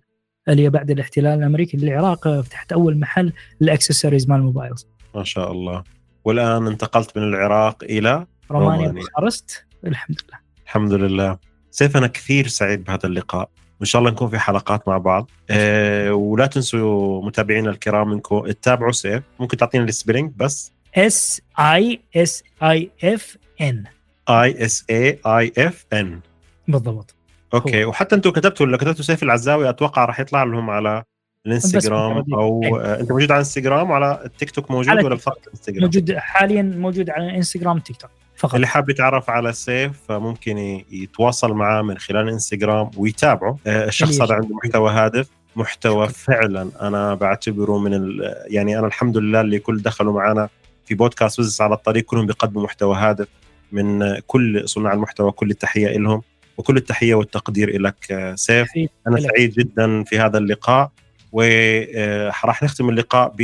اللي 0.50 0.70
بعد 0.70 0.92
الاحتلال 0.92 1.40
الأمريكي 1.40 1.78
للعراق 1.78 2.42
فتحت 2.42 2.72
أول 2.72 3.00
محل 3.00 3.34
للاكسسوارز 3.62 4.30
مال 4.30 4.38
الموبايل 4.38 4.74
ما 5.16 5.24
شاء 5.24 5.52
الله. 5.52 5.84
والآن 6.26 6.68
انتقلت 6.68 7.18
من 7.18 7.24
العراق 7.24 7.84
إلى 7.84 8.26
رومانيا. 8.52 8.88
بوخارست. 8.88 9.66
الحمد 9.86 10.18
لله. 10.22 10.40
الحمد 10.66 10.94
لله. 10.94 11.38
سيف 11.72 11.98
أنا 11.98 12.08
كثير 12.08 12.48
سعيد 12.48 12.84
بهذا 12.84 13.06
اللقاء. 13.06 13.50
وإن 13.80 13.86
شاء 13.86 14.00
الله 14.00 14.12
نكون 14.12 14.30
في 14.30 14.40
حلقات 14.40 14.88
مع 14.88 14.98
بعض. 14.98 15.30
أه 15.50 16.14
ولا 16.14 16.46
تنسوا 16.46 17.26
متابعينا 17.26 17.70
الكرام 17.70 18.12
انكم 18.12 18.48
تتابعوا 18.48 18.92
سيف. 18.92 19.24
ممكن 19.40 19.58
تعطينا 19.58 19.84
ال 19.84 19.89
spelling 19.89 20.34
بس 20.36 20.72
S 20.96 21.42
I 21.60 22.02
S 22.16 22.44
I 22.64 22.92
F 23.04 23.38
N. 23.62 23.84
I 24.30 24.66
S 24.66 24.86
I 24.90 25.20
A 25.26 25.54
F 25.58 25.86
N. 25.94 26.20
بالضبط. 26.68 27.16
okay. 27.54 27.86
وحتى 27.86 28.16
أنتم 28.16 28.30
كتبتوا 28.30 28.66
لو 28.66 28.78
كتبتوا 28.78 29.04
سيف 29.04 29.24
العزاوي 29.24 29.70
أتوقع 29.70 30.06
راح 30.06 30.20
يطلع 30.20 30.44
لهم 30.44 30.70
على 30.70 31.04
الانستغرام. 31.46 32.24
أو. 32.34 32.62
آه، 32.82 33.00
أنت 33.00 33.12
موجود 33.12 33.32
على 33.32 33.38
الانستغرام 33.38 33.90
وعلى 33.90 34.22
التيك 34.26 34.52
توك 34.52 34.72
موجود 34.72 35.04
ولا. 35.04 35.16
فقط 35.16 35.38
الانستغرام 35.48 35.82
موجود 35.84 36.14
حاليا 36.14 36.62
موجود 36.62 37.10
على 37.10 37.26
الانستغرام 37.30 37.80
تيك 37.80 37.98
توك 37.98 38.10
فقط 38.36 38.56
اللي 38.56 38.68
حاب 38.68 38.90
يتعرف 38.90 39.30
على 39.30 39.54
سيف 39.54 40.12
ممكن 40.12 40.58
ي- 40.58 40.86
يتواصل 40.92 41.54
معاه 41.54 41.82
من 41.82 41.98
خلال 41.98 42.22
الانستغرام 42.28 42.92
ويتابعه 42.98 43.58
آه، 43.68 43.86
الشخص 43.88 44.22
هذا 44.22 44.34
عنده 44.34 44.56
محتوى 44.56 44.92
هادف 44.92 45.30
محتوى. 45.56 46.08
فعلا 46.10 46.70
أنا 46.82 47.14
بعتبره 47.14 47.78
من 47.80 47.94
ال... 47.94 48.36
يعني 48.48 48.80
أنا 48.80 48.88
الحمد 48.88 49.18
لله 49.18 49.42
اللي 49.42 49.60
كل 49.60 49.82
دخلوا 49.82 50.14
معنا 50.14 50.50
في 50.86 50.96
بودكاست 50.96 51.40
business 51.40 51.62
على 51.62 51.74
الطريق 51.74 52.04
كلهم 52.06 52.26
بيقدموا 52.26 52.64
محتوى 52.64 52.96
هادف 52.98 53.28
من 53.72 54.02
آه، 54.04 54.22
كل 54.28 54.70
صناع 54.70 54.94
المحتوى 54.94 55.32
كل 55.32 55.50
التحية 55.52 55.98
لهم 55.98 56.22
وكل 56.58 56.78
التحية 56.78 57.14
والتقدير 57.16 57.82
لك 57.82 58.12
آه، 58.12 58.36
سيف 58.36 58.70
أنا. 59.08 59.20
سعيد 59.20 59.52
جدا 59.54 60.04
في 60.04 60.20
هذا 60.20 60.38
اللقاء 60.38 60.92
وراح 61.32 62.64
نختم 62.64 62.90
اللقاء 62.90 63.36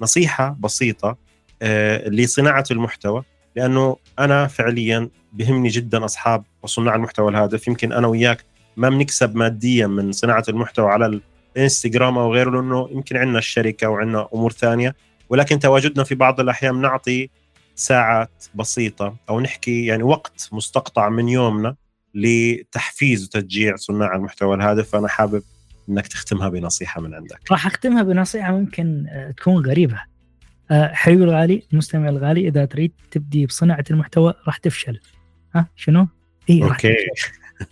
بنصيحة 0.00 0.56
بسيطة 0.60 1.16
آه، 1.62 2.08
لصناعة 2.08 2.64
المحتوى 2.70 3.22
لأنه 3.56 3.96
أنا 4.18 4.46
فعليا 4.46 5.08
بهمني 5.32 5.68
جدا 5.68 6.04
أصحاب 6.04 6.44
وصناع 6.62 6.94
المحتوى 6.94 7.30
الهادف. 7.30 7.68
يمكن 7.68 7.92
أنا 7.92 8.06
وياك 8.06 8.44
ما 8.76 8.88
بنكسب 8.88 9.36
ماديا 9.36 9.86
من 9.86 10.12
صناعة 10.12 10.44
المحتوى 10.48 10.90
على 10.90 11.20
الإنستغرام 11.56 12.18
أو 12.18 12.34
غيره 12.34 12.50
لأنه 12.50 12.88
يمكن 12.92 13.16
عندنا 13.16 13.38
الشركة 13.38 13.88
وعندنا 13.88 14.28
أمور 14.34 14.52
ثانية. 14.52 14.94
ولكن 15.28 15.58
تواجدنا 15.58 16.04
في 16.04 16.14
بعض 16.14 16.40
الأحيان 16.40 16.80
نعطي 16.80 17.30
ساعات 17.74 18.44
بسيطة 18.54 19.16
أو 19.28 19.40
نحكي 19.40 19.86
يعني 19.86 20.02
وقت 20.02 20.48
مستقطع 20.52 21.08
من 21.08 21.28
يومنا 21.28 21.76
لتحفيز 22.14 23.24
وتشجيع 23.24 23.76
صناع 23.76 24.16
المحتوى 24.16 24.54
الهادف. 24.54 24.90
فأنا 24.90 25.08
حابب 25.08 25.42
إنك 25.88 26.06
تختمها 26.06 26.48
بنصيحة 26.48 27.00
من 27.00 27.14
عندك. 27.14 27.40
راح 27.50 27.66
أختمها 27.66 28.02
بنصيحة 28.02 28.52
ممكن 28.52 29.06
آه، 29.08 29.30
تكون 29.30 29.66
غريبة. 29.66 30.00
آه، 30.70 30.92
حبيبي 30.94 31.24
الغالي 31.24 31.62
المستمع 31.72 32.08
الغالي 32.08 32.48
إذا 32.48 32.64
تريد 32.64 32.92
تبدي 33.10 33.46
بصناعة 33.46 33.84
المحتوى 33.90 34.34
راح 34.46 34.56
تفشل. 34.56 35.00
ها 35.54 35.66
شنو؟ 35.76 36.08
إي 36.50 36.60
راح 36.60 36.70
okay. 36.70 36.94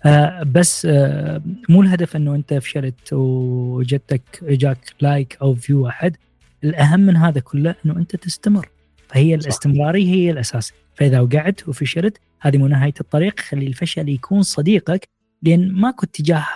آه 0.04 0.42
بس 0.42 0.86
آه 0.86 1.42
مو 1.68 1.82
الهدف 1.82 2.16
إنه 2.16 2.34
أنت 2.34 2.54
فشلت 2.54 3.12
وجدتك 3.12 4.22
اجاك 4.42 4.78
like 5.00 5.38
أو 5.42 5.54
view 5.54 5.84
واحد 5.84 6.16
الأهم 6.64 7.00
من 7.00 7.16
هذا 7.16 7.40
كله 7.40 7.74
إنه 7.86 7.96
أنت 7.96 8.16
تستمر. 8.16 8.68
فهي. 9.08 9.34
الاستمرارية 9.34 10.14
هي 10.14 10.30
الأساس. 10.30 10.72
فإذا 10.94 11.20
وقعت 11.20 11.68
وفشلت 11.68 12.20
هذه 12.40 12.58
مو 12.58 12.66
نهاية 12.66 12.94
الطريق. 13.00 13.40
خلي 13.40 13.66
الفشل 13.66 14.08
يكون 14.08 14.42
صديقك 14.42 15.08
لأن 15.42 15.72
ماكو 15.72 16.06
اتجاه 16.06 16.46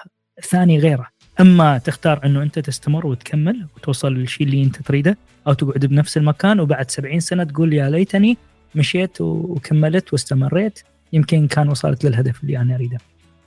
ثاني 0.42 0.78
غيره. 0.78 1.08
أما 1.40 1.78
تختار 1.78 2.20
إنه 2.24 2.42
أنت 2.42 2.58
تستمر 2.58 3.06
وتكمل 3.06 3.66
وتوصل 3.76 4.14
للشيء 4.14 4.46
اللي 4.46 4.62
أنت 4.62 4.82
تريده 4.82 5.18
أو 5.46 5.52
تقعد 5.52 5.86
بنفس 5.86 6.16
المكان 6.16 6.60
وبعد 6.60 6.90
70 6.90 7.20
سنة 7.20 7.44
تقول 7.44 7.72
يا 7.72 7.90
ليتني 7.90 8.38
مشيت 8.74 9.20
وكملت 9.20 10.12
واستمريت 10.12 10.82
يمكن 11.12 11.46
كان 11.46 11.68
وصلت 11.68 12.04
للهدف 12.04 12.42
اللي 12.42 12.58
أنا 12.58 12.74
أريده. 12.74 12.98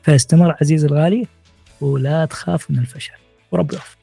فاستمر 0.03 0.55
عزيزي 0.61 0.87
الغالي 0.87 1.27
ولا 1.81 2.25
تخاف 2.25 2.71
من 2.71 2.79
الفشل. 2.79 3.13
ورب 3.51 3.71
يوفقك. 3.73 3.97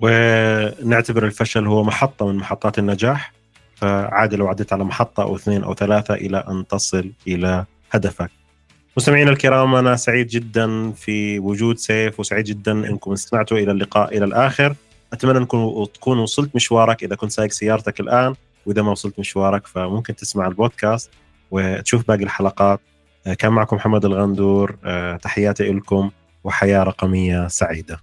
ونعتبر 0.00 1.26
الفشل 1.26 1.66
هو 1.66 1.84
محطة 1.84 2.26
من 2.26 2.34
محطات 2.34 2.78
النجاح. 2.78 3.37
فعادي 3.80 4.36
لو 4.36 4.48
عديت 4.48 4.72
على 4.72 4.84
محطة 4.84 5.22
أو 5.22 5.36
اثنين 5.36 5.64
أو 5.64 5.74
ثلاثة 5.74 6.14
إلى 6.14 6.44
أن 6.48 6.66
تصل 6.66 7.12
إلى 7.26 7.64
هدفك. 7.90 8.30
مستمعينا 8.96 9.30
الكرام 9.30 9.74
أنا 9.74 9.96
سعيد 9.96 10.26
جدا 10.26 10.92
في 10.92 11.38
وجود 11.38 11.78
سيف 11.78 12.20
وسعيد 12.20 12.44
جدا 12.44 12.72
أنكم 12.72 13.12
استمعتوا 13.12 13.58
إلى 13.58 13.72
اللقاء 13.72 14.16
إلى 14.16 14.24
الآخر. 14.24 14.74
أتمنى 15.12 15.38
أنكم 15.38 15.84
تكون 15.94 16.18
وصلت 16.18 16.56
مشوارك 16.56 17.02
إذا 17.02 17.16
كنت 17.16 17.32
سايق 17.32 17.50
سيارتك 17.50 18.00
الآن 18.00 18.34
وإذا 18.66 18.82
ما 18.82 18.90
وصلت 18.90 19.18
مشوارك 19.18 19.66
فممكن 19.66 20.16
تسمع 20.16 20.46
البودكاست 20.46 21.10
وتشوف 21.50 22.08
باقي 22.08 22.24
الحلقات. 22.24 22.80
كان 23.38 23.52
معكم 23.52 23.76
محمد 23.76 24.04
الغندور 24.04 24.76
تحياتي 25.22 25.72
لكم 25.72 26.10
وحياة 26.44 26.82
رقمية 26.82 27.48
سعيدة. 27.48 28.00